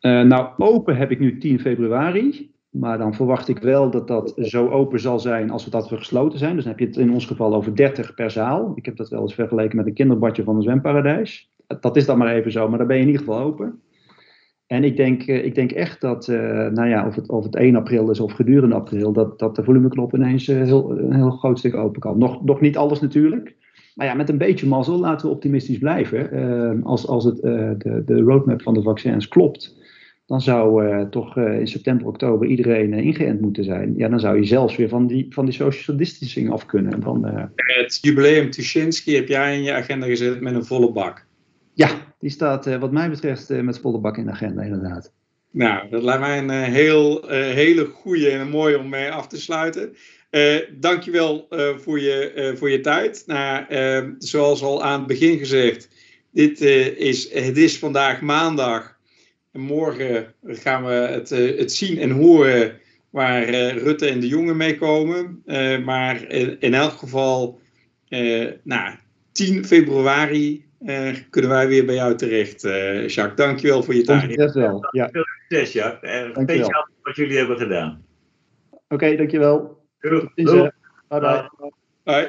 Nou, 0.03 0.49
open 0.57 0.97
heb 0.97 1.11
ik 1.11 1.19
nu 1.19 1.39
10 1.39 1.61
februari. 1.61 2.51
Maar 2.73 2.99
dan 2.99 3.15
verwacht 3.15 3.49
ik 3.49 3.59
wel 3.59 3.91
dat 3.91 4.09
dat 4.09 4.33
zo 4.37 4.69
open 4.69 5.01
zal 5.01 5.19
zijn 5.19 5.51
als 5.51 5.65
we 5.65 5.71
dat 5.71 5.89
we 5.89 5.97
gesloten 5.97 6.39
zijn. 6.39 6.55
Dus 6.55 6.65
dan 6.65 6.73
heb 6.73 6.81
je 6.81 6.87
het 6.87 6.97
in 6.97 7.13
ons 7.13 7.27
geval 7.27 7.55
over 7.55 7.77
30 7.77 8.15
per 8.15 8.31
zaal. 8.31 8.73
Ik 8.75 8.85
heb 8.85 8.97
dat 8.97 9.09
wel 9.09 9.21
eens 9.21 9.35
vergeleken 9.35 9.77
met 9.77 9.87
een 9.87 9.95
kinderbadje 9.95 10.45
van 10.45 10.57
een 10.57 10.63
zwemparadijs. 10.63 11.51
Dat 11.81 11.97
is 11.97 12.07
dan 12.07 12.19
maar 12.19 12.35
even 12.35 12.53
zo, 12.53 12.69
maar 12.69 12.79
dan 12.79 12.87
ben 12.87 12.97
je 12.97 13.03
in 13.03 13.09
ieder 13.09 13.25
geval 13.25 13.41
open. 13.41 13.81
En 14.67 14.85
ik 14.85 14.97
denk, 14.97 15.23
ik 15.23 15.55
denk 15.55 15.73
echt 15.73 16.01
dat, 16.01 16.27
nou 16.73 16.89
ja, 16.89 17.07
of 17.07 17.15
het, 17.15 17.29
of 17.29 17.45
het 17.45 17.57
1 17.57 17.77
april 17.77 18.11
is 18.11 18.21
of 18.21 18.33
gedurende 18.33 18.75
april, 18.75 19.13
dat, 19.13 19.39
dat 19.39 19.57
de 19.57 19.65
volumeknop 19.65 20.15
ineens 20.15 20.47
een 20.49 21.13
heel 21.15 21.31
groot 21.31 21.59
stuk 21.59 21.75
open 21.75 22.01
kan. 22.01 22.19
Nog, 22.19 22.45
nog 22.45 22.61
niet 22.61 22.77
alles 22.77 23.01
natuurlijk. 23.01 23.55
Maar 23.95 24.07
ja, 24.07 24.15
met 24.15 24.29
een 24.29 24.39
beetje 24.39 24.67
mazzel 24.67 24.99
laten 24.99 25.27
we 25.27 25.35
optimistisch 25.35 25.79
blijven. 25.79 26.83
Als 26.85 27.07
als 27.07 27.25
het, 27.25 27.37
de, 27.37 28.03
de 28.07 28.21
roadmap 28.21 28.63
van 28.63 28.75
de 28.75 28.83
vaccins 28.83 29.29
klopt, 29.29 29.81
dan 30.33 30.41
zou 30.41 30.85
uh, 30.85 31.03
toch 31.03 31.37
uh, 31.37 31.59
in 31.59 31.67
september, 31.67 32.07
oktober 32.07 32.49
iedereen 32.49 32.93
uh, 32.93 33.05
ingeënt 33.05 33.41
moeten 33.41 33.65
zijn. 33.65 33.95
Ja, 33.97 34.09
dan 34.09 34.21
zou 34.21 34.37
je 34.37 34.45
zelfs 34.45 34.77
weer 34.77 34.89
van 34.89 35.07
die, 35.07 35.27
van 35.31 35.45
die 35.45 35.55
social 35.55 35.97
distancing 35.97 36.51
af 36.51 36.67
kunnen. 36.67 37.01
Dan, 37.01 37.51
het 37.57 37.99
jubileum 38.01 38.51
Tuschinski 38.51 39.15
heb 39.15 39.29
jij 39.29 39.57
in 39.57 39.63
je 39.63 39.73
agenda 39.73 40.07
gezet 40.07 40.41
met 40.41 40.55
een 40.55 40.65
volle 40.65 40.93
bak. 40.93 41.27
Ja, 41.75 41.89
die 42.19 42.31
staat 42.31 42.79
wat 42.79 42.93
mij 42.93 43.11
betreft 43.11 43.63
met 43.63 43.79
volle 43.79 43.99
bak 43.99 44.17
in 44.17 44.25
de 44.25 44.31
agenda, 44.31 44.63
inderdaad. 44.63 45.13
Nou, 45.51 45.89
dat 45.89 46.03
lijkt 46.03 46.21
mij 46.21 46.39
een 46.39 46.73
heel, 46.73 47.29
hele 47.29 47.85
goede 47.85 48.31
en 48.31 48.49
mooie 48.49 48.79
om 48.79 48.89
mee 48.89 49.11
af 49.11 49.27
te 49.27 49.41
sluiten. 49.41 49.95
Dankjewel 50.79 51.47
voor, 51.77 52.01
je, 52.01 52.53
voor 52.57 52.71
je 52.71 52.81
tijd. 52.81 53.23
Nou, 53.27 53.65
zoals 54.19 54.63
al 54.63 54.83
aan 54.83 54.99
het 54.99 55.09
begin 55.09 55.39
gezegd, 55.39 55.89
dit, 56.31 56.61
is, 56.97 57.33
het 57.33 57.57
is 57.57 57.79
vandaag 57.79 58.21
maandag. 58.21 59.01
En 59.53 59.61
morgen 59.61 60.35
gaan 60.43 60.85
we 60.85 60.93
het, 60.93 61.31
het 61.31 61.73
zien 61.73 61.99
en 61.99 62.11
horen 62.11 62.81
waar 63.11 63.45
Rutte 63.75 64.07
en 64.07 64.21
de 64.21 64.29
jongen 64.29 64.57
mee 64.57 64.79
komen. 64.79 65.43
maar 65.85 66.29
in, 66.29 66.57
in, 66.61 66.75
elk 66.75 66.93
geval, 66.93 67.61
nou, 68.63 68.95
10 69.33 69.65
februari 69.65 70.65
kunnen 71.31 71.51
wij 71.51 71.69
weer 71.69 71.85
bij 71.85 71.95
jou 71.95 72.17
terecht, 72.17 72.61
Jacques. 73.13 73.35
Dankjewel 73.35 73.83
voor 73.83 73.95
je 73.95 74.03
tijd. 74.03 74.37
Dankjewel. 74.37 74.89
Ja. 74.91 75.09
Veel 75.13 75.25
succes, 75.49 75.73
Jacques. 75.73 76.31
Speciaal 76.33 76.89
wat 77.03 77.17
jullie 77.17 77.37
hebben 77.37 77.59
gedaan. 77.59 78.05
Oké, 78.71 78.95
okay, 78.95 79.17
dankjewel. 79.17 79.85
Tot 80.01 80.31
ziens. 80.35 80.51
Bye 81.09 81.21
bye. 81.21 81.51
Bye. 82.05 82.29